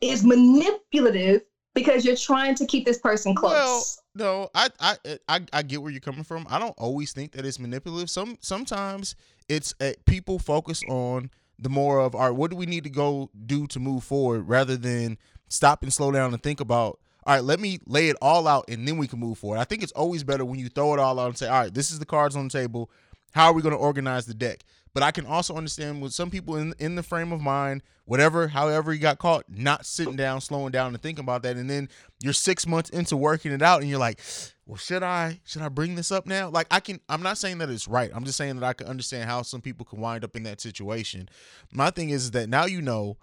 [0.00, 1.42] is manipulative
[1.74, 3.52] because you're trying to keep this person close.
[3.52, 3.84] Well,
[4.14, 4.96] no, I, I
[5.28, 6.46] I I get where you're coming from.
[6.48, 8.08] I don't always think that it's manipulative.
[8.08, 9.14] Some sometimes
[9.48, 12.90] it's uh, people focus on the more of all right, what do we need to
[12.90, 15.18] go do to move forward, rather than
[15.48, 16.98] stop and slow down and think about.
[17.24, 19.58] All right, let me lay it all out and then we can move forward.
[19.58, 21.74] I think it's always better when you throw it all out and say, all right,
[21.74, 22.90] this is the cards on the table.
[23.32, 24.64] How are we going to organize the deck?
[24.96, 28.48] But I can also understand with some people in in the frame of mind, whatever,
[28.48, 31.90] however he got caught, not sitting down, slowing down, and thinking about that, and then
[32.22, 34.20] you're six months into working it out, and you're like,
[34.64, 36.48] well, should I should I bring this up now?
[36.48, 38.10] Like I can, I'm not saying that it's right.
[38.14, 40.62] I'm just saying that I can understand how some people can wind up in that
[40.62, 41.28] situation.
[41.70, 43.18] My thing is that now you know.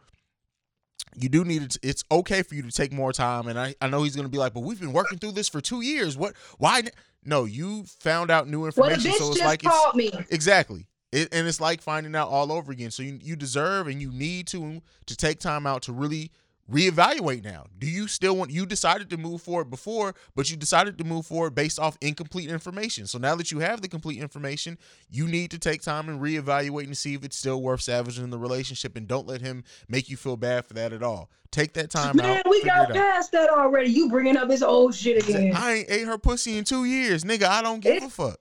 [1.16, 1.78] You do need it.
[1.84, 4.38] It's okay for you to take more time, and I, I know he's gonna be
[4.38, 6.18] like, but we've been working through this for two years.
[6.18, 6.34] What?
[6.58, 6.84] Why?
[7.24, 10.12] No, you found out new information, bitch so it's like it's me.
[10.30, 10.88] Exactly.
[11.12, 12.90] It, and it's like finding out all over again.
[12.90, 16.32] So you, you deserve and you need to to take time out to really
[16.72, 17.66] reevaluate now.
[17.78, 21.26] Do you still want you decided to move forward before, but you decided to move
[21.26, 23.08] forward based off incomplete information.
[23.08, 24.78] So now that you have the complete information,
[25.10, 28.40] you need to take time and reevaluate and see if it's still worth salvaging the
[28.40, 31.30] relationship and don't let him make you feel bad for that at all.
[31.52, 32.50] Take that time Man, out.
[32.50, 33.92] we got past that already.
[33.92, 35.54] You bringing up this old shit again.
[35.56, 37.44] I ain't ate her pussy in two years, nigga.
[37.44, 38.40] I don't give a fuck.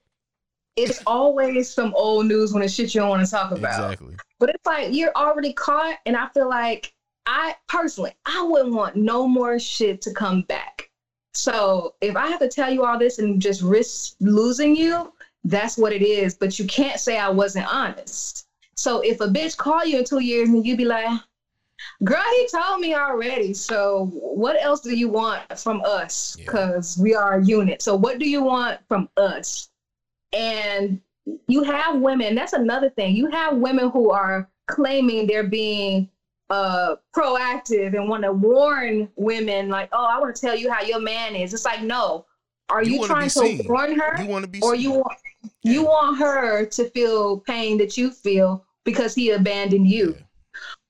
[0.77, 3.93] It's always some old news when it's shit you don't want to talk about.
[3.93, 4.17] Exactly.
[4.39, 6.95] But it's like you're already caught, and I feel like
[7.27, 10.91] I personally, I wouldn't want no more shit to come back.
[11.35, 15.13] So if I have to tell you all this and just risk losing you,
[15.45, 16.35] that's what it is.
[16.35, 18.47] But you can't say I wasn't honest.
[18.75, 21.09] So if a bitch call you in two years and you be like,
[22.05, 23.55] girl, he told me already.
[23.55, 26.37] So what else do you want from us?
[26.39, 26.45] Yeah.
[26.45, 27.83] Because we are a unit.
[27.83, 29.69] So what do you want from us?
[30.33, 31.01] And
[31.47, 33.15] you have women, that's another thing.
[33.15, 36.09] You have women who are claiming they're being
[36.53, 40.83] uh proactive and want to warn women like, oh, I want to tell you how
[40.83, 41.55] your man is.
[41.55, 42.27] It's like, no.
[42.69, 43.67] Are You you, trying to seen.
[43.67, 44.23] warn her?
[44.23, 44.83] You want to be or seen.
[44.83, 45.19] you want
[45.63, 50.15] you want her to feel pain that you feel because he abandoned you.
[50.17, 50.23] Yeah.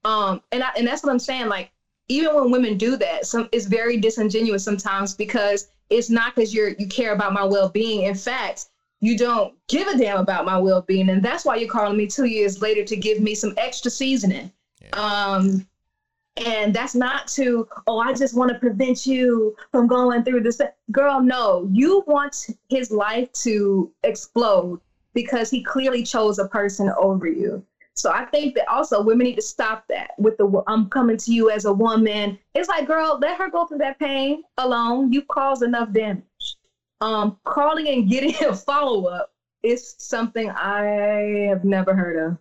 [0.05, 1.49] Um, and I, and that's what I'm saying.
[1.49, 1.71] Like,
[2.09, 6.71] even when women do that, some it's very disingenuous sometimes because it's not because you're
[6.71, 8.03] you care about my well being.
[8.03, 8.67] In fact,
[9.01, 12.07] you don't give a damn about my well being, and that's why you're calling me
[12.07, 14.51] two years later to give me some extra seasoning.
[14.93, 15.67] Um,
[16.37, 20.61] and that's not to oh I just want to prevent you from going through this.
[20.91, 24.81] Girl, no, you want his life to explode
[25.15, 27.63] because he clearly chose a person over you.
[27.95, 31.33] So I think that also women need to stop that with the I'm coming to
[31.33, 32.39] you as a woman.
[32.55, 35.13] It's like, girl, let her go through that pain alone.
[35.13, 36.25] You've caused enough damage.
[37.03, 39.33] Um, calling and getting a follow up
[39.63, 42.39] is something I have never heard of.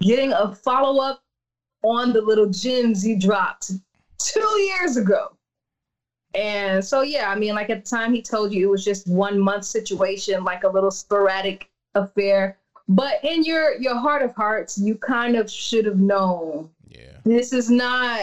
[0.00, 1.20] Getting a follow up
[1.84, 3.72] on the little gems he dropped
[4.18, 5.36] two years ago.
[6.34, 9.06] And so, yeah, I mean, like at the time he told you it was just
[9.06, 12.56] one month situation, like a little sporadic affair.
[12.88, 17.18] But in your your heart of hearts, you kind of should have known Yeah.
[17.24, 18.20] this is not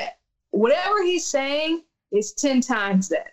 [0.51, 3.31] whatever he's saying is 10 times that.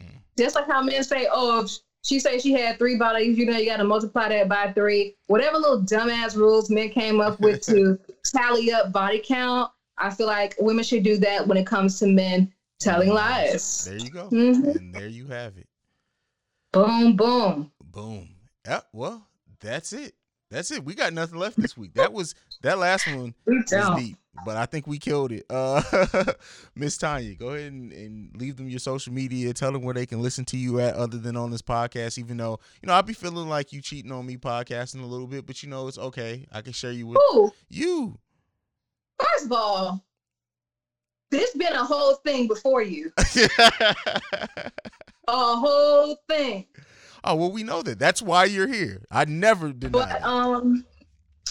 [0.00, 0.16] Hmm.
[0.36, 3.56] Just like how men say, oh, if she say she had three bodies, you know,
[3.56, 5.14] you got to multiply that by three.
[5.28, 7.98] Whatever little dumbass rules men came up with to
[8.30, 12.06] tally up body count, I feel like women should do that when it comes to
[12.06, 13.84] men telling lies.
[13.84, 14.28] There you go.
[14.30, 14.76] Mhm.
[14.76, 15.66] And there you have it.
[16.72, 17.72] Boom, boom.
[17.84, 18.28] Boom.
[18.66, 19.26] Yeah, well,
[19.60, 20.14] that's it.
[20.50, 20.84] That's it.
[20.84, 21.94] We got nothing left this week.
[21.94, 23.64] That was that last one was
[23.96, 25.44] deep, but I think we killed it.
[25.50, 25.82] Uh
[26.74, 29.52] Miss Tanya, go ahead and, and leave them your social media.
[29.54, 32.36] Tell them where they can listen to you at other than on this podcast, even
[32.36, 35.46] though, you know, I'd be feeling like you cheating on me podcasting a little bit,
[35.46, 36.46] but you know, it's okay.
[36.52, 38.18] I can share you with Ooh, you.
[39.18, 40.04] first of all,
[41.30, 43.10] this been a whole thing before you.
[45.28, 46.66] A whole thing.
[47.24, 47.98] oh, well, we know that.
[47.98, 49.02] That's why you're here.
[49.10, 50.22] I never denied But it.
[50.22, 50.84] um,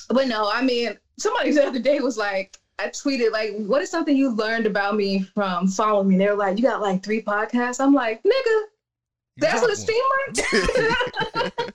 [0.10, 3.90] but no, I mean, somebody the other day was like, I tweeted like, "What is
[3.90, 7.22] something you learned about me from following me?" They were like, "You got like three
[7.22, 8.62] podcasts." I'm like, "Nigga,
[9.38, 10.74] that's what it seemed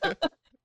[0.03, 0.17] like."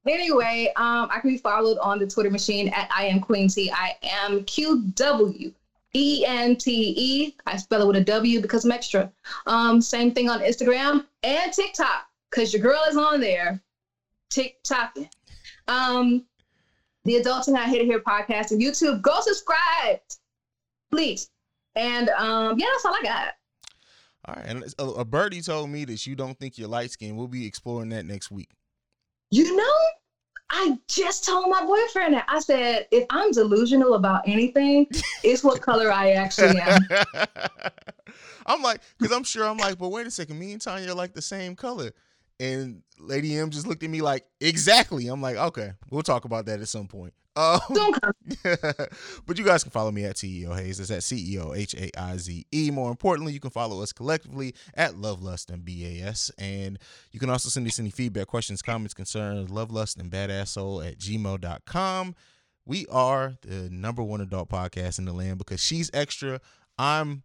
[0.08, 3.72] anyway, um, I can be followed on the Twitter machine at I am Queen T.
[3.72, 5.54] I am Q W
[5.94, 7.36] E N T E.
[7.46, 9.12] I spell it with a W because I'm extra.
[9.48, 13.62] Um, same thing on Instagram and TikTok because your girl is on there,
[14.34, 15.10] TikToking.
[15.68, 16.26] Um,
[17.06, 19.02] the Adulting and I Hate It Here podcast and YouTube.
[19.02, 20.00] Go subscribe,
[20.96, 21.30] please.
[21.76, 23.34] And um, yeah, that's all I got.
[24.28, 27.18] All right, and a, a birdie told me that you don't think you're light skinned.
[27.18, 28.50] We'll be exploring that next week.
[29.30, 29.78] You know,
[30.50, 32.26] I just told my boyfriend that.
[32.28, 34.88] I said, if I'm delusional about anything,
[35.24, 36.82] it's what color I actually am.
[38.46, 40.96] I'm like, because I'm sure I'm like, but wait a second, me and Tanya are
[40.96, 41.92] like the same color.
[42.40, 45.08] And Lady M just looked at me like, exactly.
[45.08, 47.14] I'm like, okay, we'll talk about that at some point.
[47.38, 48.14] Um, Don't come.
[49.26, 50.78] but you guys can follow me at CEO Haize.
[50.78, 52.72] That's at CEO H A I Z E.
[52.72, 56.32] More importantly, you can follow us collectively at Love Lust and BAS.
[56.38, 56.80] And
[57.12, 60.82] you can also send us any feedback, questions, comments, concerns, love lust and badass soul
[60.82, 62.16] at gmail.com.
[62.66, 66.40] We are the number one adult podcast in the land because she's extra.
[66.78, 67.24] I'm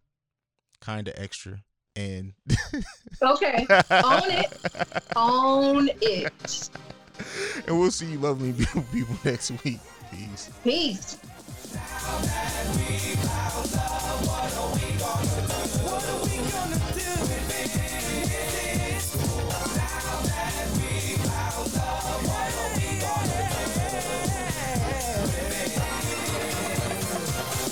[0.81, 1.63] kind of extra.
[1.95, 2.33] And
[3.21, 3.65] Okay.
[3.91, 4.59] Own it.
[5.15, 6.69] Own it.
[7.67, 9.79] and we'll see you lovely beautiful people next week.
[10.11, 10.49] Peace.
[10.63, 11.17] Peace.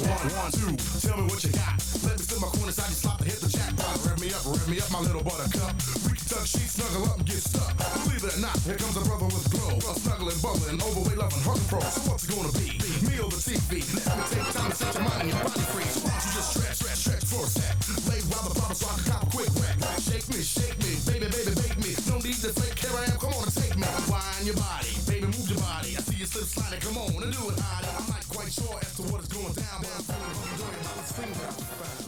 [0.02, 0.76] One, one, two,
[1.08, 1.76] tell me what you got.
[2.04, 4.06] Let me my corner side, you slop and hit the jackpot.
[4.06, 5.99] Rev me up, rev me up, my little buttercup.
[6.40, 7.76] Tuck sheets, snuggle up and get stuck.
[8.08, 9.76] Believe it or not, here comes a brother with glow.
[9.84, 11.84] Well, snuggling, bubbling, overweight, loving, hurt pro.
[11.84, 12.80] So what's it gonna be?
[13.04, 13.84] Me over TV.
[14.08, 15.84] Let me take time to set your mind and your body free.
[15.92, 17.76] So why don't you just stretch, stretch, stretch for a sec.
[18.08, 19.76] Lay while the bottle so I can cop a quick wreck.
[20.00, 21.92] Shake me, shake me, baby, baby, bake me.
[22.08, 23.84] No need to fake, here I am, come on and take me.
[24.08, 26.00] Wind your body, baby, move your body.
[26.00, 27.92] I see you slip sliding, come on and do it, hottie.
[28.00, 31.36] I'm not quite sure as to what is going down, but I'm feeling hungry, swing
[31.36, 31.99] down.